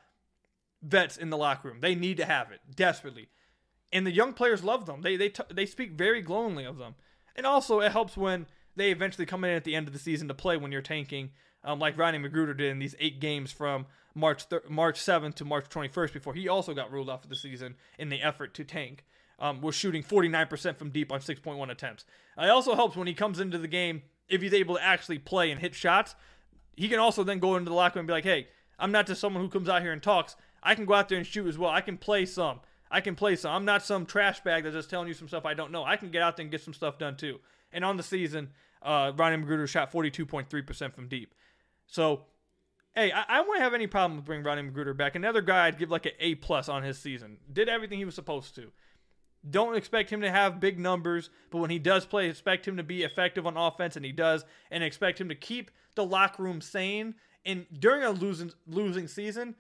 vets 0.82 1.16
in 1.16 1.30
the 1.30 1.36
locker 1.36 1.68
room. 1.68 1.80
They 1.80 1.94
need 1.94 2.16
to 2.18 2.24
have 2.24 2.50
it 2.50 2.60
desperately, 2.74 3.28
and 3.92 4.06
the 4.06 4.12
young 4.12 4.32
players 4.32 4.64
love 4.64 4.86
them. 4.86 5.02
They 5.02 5.16
they 5.16 5.28
t- 5.28 5.42
they 5.52 5.66
speak 5.66 5.92
very 5.92 6.22
glowingly 6.22 6.64
of 6.64 6.78
them, 6.78 6.94
and 7.36 7.46
also 7.46 7.80
it 7.80 7.92
helps 7.92 8.16
when 8.16 8.46
they 8.76 8.90
eventually 8.90 9.26
come 9.26 9.44
in 9.44 9.50
at 9.50 9.64
the 9.64 9.74
end 9.74 9.86
of 9.86 9.92
the 9.92 9.98
season 9.98 10.28
to 10.28 10.34
play 10.34 10.56
when 10.56 10.72
you're 10.72 10.80
tanking, 10.80 11.30
um, 11.64 11.78
like 11.78 11.98
Rodney 11.98 12.20
McGruder 12.20 12.56
did 12.56 12.70
in 12.70 12.78
these 12.78 12.94
eight 12.98 13.20
games 13.20 13.52
from 13.52 13.86
March 14.14 14.44
thir- 14.44 14.62
March 14.68 14.98
7th 14.98 15.34
to 15.36 15.44
March 15.44 15.68
21st 15.68 16.12
before 16.12 16.34
he 16.34 16.48
also 16.48 16.72
got 16.72 16.90
ruled 16.90 17.08
off 17.08 17.24
of 17.24 17.30
the 17.30 17.36
season 17.36 17.74
in 17.98 18.08
the 18.08 18.22
effort 18.22 18.54
to 18.54 18.64
tank. 18.64 19.04
Um, 19.40 19.62
was 19.62 19.74
shooting 19.74 20.02
49% 20.02 20.76
from 20.76 20.90
deep 20.90 21.10
on 21.10 21.20
6.1 21.20 21.70
attempts. 21.70 22.04
It 22.36 22.50
also 22.50 22.74
helps 22.74 22.94
when 22.94 23.06
he 23.06 23.14
comes 23.14 23.40
into 23.40 23.56
the 23.56 23.68
game 23.68 24.02
if 24.28 24.42
he's 24.42 24.52
able 24.52 24.76
to 24.76 24.82
actually 24.82 25.18
play 25.18 25.50
and 25.50 25.60
hit 25.60 25.74
shots. 25.74 26.14
He 26.76 26.88
can 26.88 26.98
also 26.98 27.24
then 27.24 27.38
go 27.38 27.56
into 27.56 27.70
the 27.70 27.74
locker 27.74 27.98
room 27.98 28.02
and 28.02 28.06
be 28.06 28.12
like, 28.12 28.24
"Hey, 28.24 28.48
I'm 28.78 28.92
not 28.92 29.06
just 29.06 29.20
someone 29.20 29.42
who 29.42 29.48
comes 29.48 29.68
out 29.68 29.82
here 29.82 29.92
and 29.92 30.02
talks. 30.02 30.36
I 30.62 30.74
can 30.74 30.84
go 30.84 30.94
out 30.94 31.08
there 31.08 31.18
and 31.18 31.26
shoot 31.26 31.46
as 31.46 31.58
well. 31.58 31.70
I 31.70 31.80
can 31.80 31.96
play 31.96 32.26
some. 32.26 32.60
I 32.90 33.00
can 33.00 33.14
play 33.14 33.34
some. 33.36 33.52
I'm 33.54 33.64
not 33.64 33.82
some 33.82 34.04
trash 34.06 34.40
bag 34.40 34.64
that's 34.64 34.74
just 34.74 34.90
telling 34.90 35.08
you 35.08 35.14
some 35.14 35.28
stuff 35.28 35.46
I 35.46 35.54
don't 35.54 35.72
know. 35.72 35.84
I 35.84 35.96
can 35.96 36.10
get 36.10 36.22
out 36.22 36.36
there 36.36 36.44
and 36.44 36.50
get 36.50 36.60
some 36.60 36.74
stuff 36.74 36.98
done 36.98 37.16
too." 37.16 37.40
And 37.72 37.84
on 37.84 37.96
the 37.96 38.02
season, 38.02 38.50
uh, 38.82 39.12
Rodney 39.16 39.44
McGruder 39.44 39.68
shot 39.68 39.92
42.3% 39.92 40.94
from 40.94 41.08
deep. 41.08 41.34
So 41.86 42.24
hey, 42.94 43.12
I, 43.12 43.24
I 43.28 43.40
wouldn't 43.40 43.62
have 43.62 43.74
any 43.74 43.86
problem 43.86 44.16
with 44.16 44.26
bringing 44.26 44.44
Rodney 44.44 44.68
McGruder 44.68 44.96
back. 44.96 45.14
Another 45.14 45.42
guy 45.42 45.66
I'd 45.66 45.78
give 45.78 45.90
like 45.90 46.06
an 46.06 46.12
A 46.18 46.34
plus 46.36 46.68
on 46.68 46.82
his 46.82 46.98
season. 46.98 47.38
Did 47.52 47.68
everything 47.68 47.98
he 47.98 48.04
was 48.04 48.14
supposed 48.14 48.54
to. 48.56 48.72
Don't 49.48 49.76
expect 49.76 50.10
him 50.10 50.20
to 50.20 50.30
have 50.30 50.60
big 50.60 50.78
numbers, 50.78 51.30
but 51.50 51.58
when 51.58 51.70
he 51.70 51.78
does 51.78 52.04
play, 52.04 52.28
expect 52.28 52.68
him 52.68 52.76
to 52.76 52.82
be 52.82 53.02
effective 53.02 53.46
on 53.46 53.56
offense, 53.56 53.96
and 53.96 54.04
he 54.04 54.12
does, 54.12 54.44
and 54.70 54.84
expect 54.84 55.20
him 55.20 55.28
to 55.30 55.34
keep 55.34 55.70
the 55.94 56.04
locker 56.04 56.42
room 56.42 56.60
sane. 56.60 57.14
And 57.46 57.66
during 57.78 58.02
a 58.02 58.10
losing 58.10 58.52
losing 58.66 59.08
season, 59.08 59.54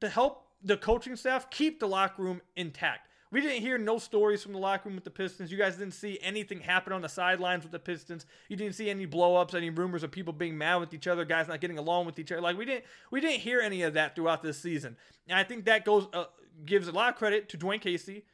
to 0.00 0.08
help 0.08 0.46
the 0.62 0.76
coaching 0.76 1.16
staff 1.16 1.50
keep 1.50 1.80
the 1.80 1.88
locker 1.88 2.22
room 2.22 2.40
intact. 2.56 3.08
We 3.30 3.40
didn't 3.40 3.62
hear 3.62 3.78
no 3.78 3.98
stories 3.98 4.42
from 4.44 4.52
the 4.52 4.58
locker 4.58 4.88
room 4.88 4.94
with 4.94 5.04
the 5.04 5.10
Pistons. 5.10 5.50
You 5.50 5.58
guys 5.58 5.76
didn't 5.76 5.94
see 5.94 6.20
anything 6.22 6.60
happen 6.60 6.92
on 6.92 7.02
the 7.02 7.08
sidelines 7.08 7.64
with 7.64 7.72
the 7.72 7.80
Pistons. 7.80 8.26
You 8.48 8.56
didn't 8.56 8.76
see 8.76 8.88
any 8.88 9.08
blowups, 9.08 9.54
any 9.54 9.70
rumors 9.70 10.04
of 10.04 10.12
people 10.12 10.32
being 10.32 10.56
mad 10.56 10.76
with 10.76 10.94
each 10.94 11.08
other, 11.08 11.24
guys 11.24 11.48
not 11.48 11.60
getting 11.60 11.76
along 11.76 12.06
with 12.06 12.18
each 12.18 12.30
other. 12.30 12.40
Like 12.40 12.56
we 12.56 12.64
didn't, 12.64 12.84
we 13.10 13.20
didn't 13.20 13.40
hear 13.40 13.60
any 13.60 13.82
of 13.82 13.94
that 13.94 14.14
throughout 14.14 14.42
this 14.42 14.60
season. 14.60 14.96
And 15.28 15.36
I 15.36 15.42
think 15.42 15.64
that 15.64 15.84
goes 15.84 16.06
uh, 16.12 16.26
gives 16.64 16.86
a 16.86 16.92
lot 16.92 17.08
of 17.08 17.16
credit 17.16 17.48
to 17.48 17.58
Dwane 17.58 17.80
Casey, 17.80 18.24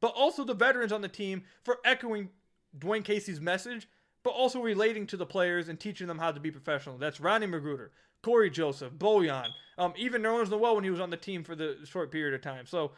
but 0.00 0.12
also 0.14 0.44
the 0.44 0.54
veterans 0.54 0.92
on 0.92 1.00
the 1.00 1.08
team 1.08 1.44
for 1.62 1.78
echoing 1.84 2.30
Dwane 2.78 3.04
Casey's 3.04 3.40
message, 3.40 3.88
but 4.22 4.30
also 4.30 4.60
relating 4.60 5.06
to 5.06 5.16
the 5.16 5.26
players 5.26 5.68
and 5.68 5.78
teaching 5.78 6.06
them 6.06 6.18
how 6.18 6.32
to 6.32 6.40
be 6.40 6.50
professional. 6.50 6.98
That's 6.98 7.20
Rodney 7.20 7.46
McGruder, 7.46 7.90
Corey 8.22 8.50
Joseph, 8.50 8.92
Bojan, 8.92 9.48
um, 9.78 9.92
even 9.96 10.22
Nerlens 10.22 10.50
Noel 10.50 10.74
when 10.74 10.84
he 10.84 10.90
was 10.90 11.00
on 11.00 11.10
the 11.10 11.16
team 11.16 11.44
for 11.44 11.54
the 11.54 11.76
short 11.84 12.10
period 12.10 12.34
of 12.34 12.42
time. 12.42 12.66
So 12.66 12.92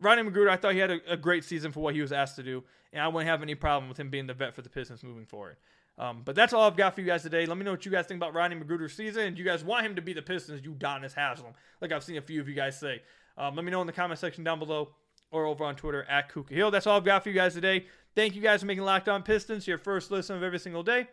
Rodney 0.00 0.28
McGruder, 0.30 0.50
I 0.50 0.56
thought 0.56 0.74
he 0.74 0.78
had 0.78 0.90
a, 0.90 1.00
a, 1.08 1.16
great 1.16 1.44
season 1.44 1.72
for 1.72 1.80
what 1.80 1.94
he 1.94 2.00
was 2.00 2.12
asked 2.12 2.36
to 2.36 2.42
do, 2.42 2.62
and 2.92 3.02
I 3.02 3.08
wouldn't 3.08 3.28
have 3.28 3.42
any 3.42 3.54
problem 3.54 3.88
with 3.88 3.98
him 3.98 4.10
being 4.10 4.26
the 4.26 4.34
vet 4.34 4.54
for 4.54 4.62
the 4.62 4.68
Pistons 4.68 5.02
moving 5.02 5.26
forward. 5.26 5.56
Um, 5.98 6.22
but 6.24 6.36
that's 6.36 6.52
all 6.52 6.62
I've 6.62 6.76
got 6.76 6.94
for 6.94 7.00
you 7.00 7.08
guys 7.08 7.24
today. 7.24 7.44
Let 7.44 7.58
me 7.58 7.64
know 7.64 7.72
what 7.72 7.84
you 7.84 7.90
guys 7.90 8.06
think 8.06 8.18
about 8.18 8.32
Rodney 8.34 8.56
McGruder's 8.56 8.94
season, 8.94 9.26
and 9.26 9.36
you 9.38 9.44
guys 9.44 9.64
want 9.64 9.84
him 9.84 9.96
to 9.96 10.02
be 10.02 10.12
the 10.12 10.22
Pistons 10.22 10.62
you 10.62 10.74
Udonis 10.74 11.12
Haslem, 11.12 11.54
like 11.80 11.90
I've 11.90 12.04
seen 12.04 12.18
a 12.18 12.22
few 12.22 12.40
of 12.40 12.48
you 12.48 12.54
guys 12.54 12.78
say. 12.78 13.02
Um, 13.36 13.56
let 13.56 13.64
me 13.64 13.72
know 13.72 13.80
in 13.80 13.86
the 13.88 13.92
comment 13.92 14.20
section 14.20 14.44
down 14.44 14.60
below 14.60 14.90
or 15.30 15.46
over 15.46 15.64
on 15.64 15.76
Twitter 15.76 16.04
at 16.04 16.32
Kuka 16.32 16.54
Hill. 16.54 16.70
That's 16.70 16.86
all 16.86 16.96
I've 16.96 17.04
got 17.04 17.22
for 17.22 17.28
you 17.28 17.34
guys 17.34 17.54
today. 17.54 17.86
Thank 18.14 18.34
you 18.34 18.42
guys 18.42 18.60
for 18.60 18.66
making 18.66 18.84
Locked 18.84 19.08
On 19.08 19.22
Pistons 19.22 19.66
your 19.66 19.78
first 19.78 20.10
listen 20.10 20.36
of 20.36 20.42
every 20.42 20.58
single 20.58 20.82
day. 20.82 21.08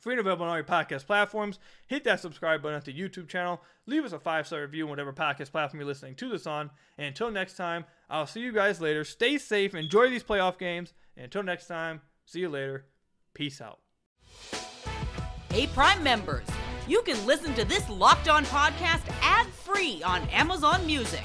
Free 0.00 0.12
and 0.12 0.20
available 0.20 0.44
on 0.44 0.50
all 0.50 0.56
your 0.56 0.64
podcast 0.64 1.06
platforms. 1.06 1.58
Hit 1.86 2.04
that 2.04 2.20
subscribe 2.20 2.62
button 2.62 2.76
at 2.76 2.84
the 2.84 2.92
YouTube 2.92 3.28
channel. 3.28 3.62
Leave 3.86 4.04
us 4.04 4.12
a 4.12 4.18
five 4.18 4.46
star 4.46 4.60
review 4.60 4.84
on 4.84 4.90
whatever 4.90 5.12
podcast 5.12 5.52
platform 5.52 5.80
you're 5.80 5.88
listening 5.88 6.14
to 6.16 6.28
this 6.28 6.46
on. 6.46 6.70
And 6.98 7.06
until 7.06 7.30
next 7.30 7.56
time, 7.56 7.86
I'll 8.10 8.26
see 8.26 8.40
you 8.40 8.52
guys 8.52 8.80
later. 8.80 9.04
Stay 9.04 9.38
safe. 9.38 9.74
Enjoy 9.74 10.10
these 10.10 10.22
playoff 10.22 10.58
games. 10.58 10.92
And 11.16 11.24
until 11.24 11.42
next 11.42 11.66
time, 11.66 12.02
see 12.26 12.40
you 12.40 12.50
later. 12.50 12.84
Peace 13.32 13.60
out. 13.60 13.78
Hey, 15.50 15.66
Prime 15.68 16.02
members, 16.02 16.46
you 16.86 17.00
can 17.02 17.24
listen 17.24 17.54
to 17.54 17.64
this 17.64 17.88
Locked 17.88 18.28
On 18.28 18.44
podcast 18.44 19.10
ad 19.22 19.46
free 19.46 20.02
on 20.02 20.28
Amazon 20.28 20.84
Music. 20.84 21.24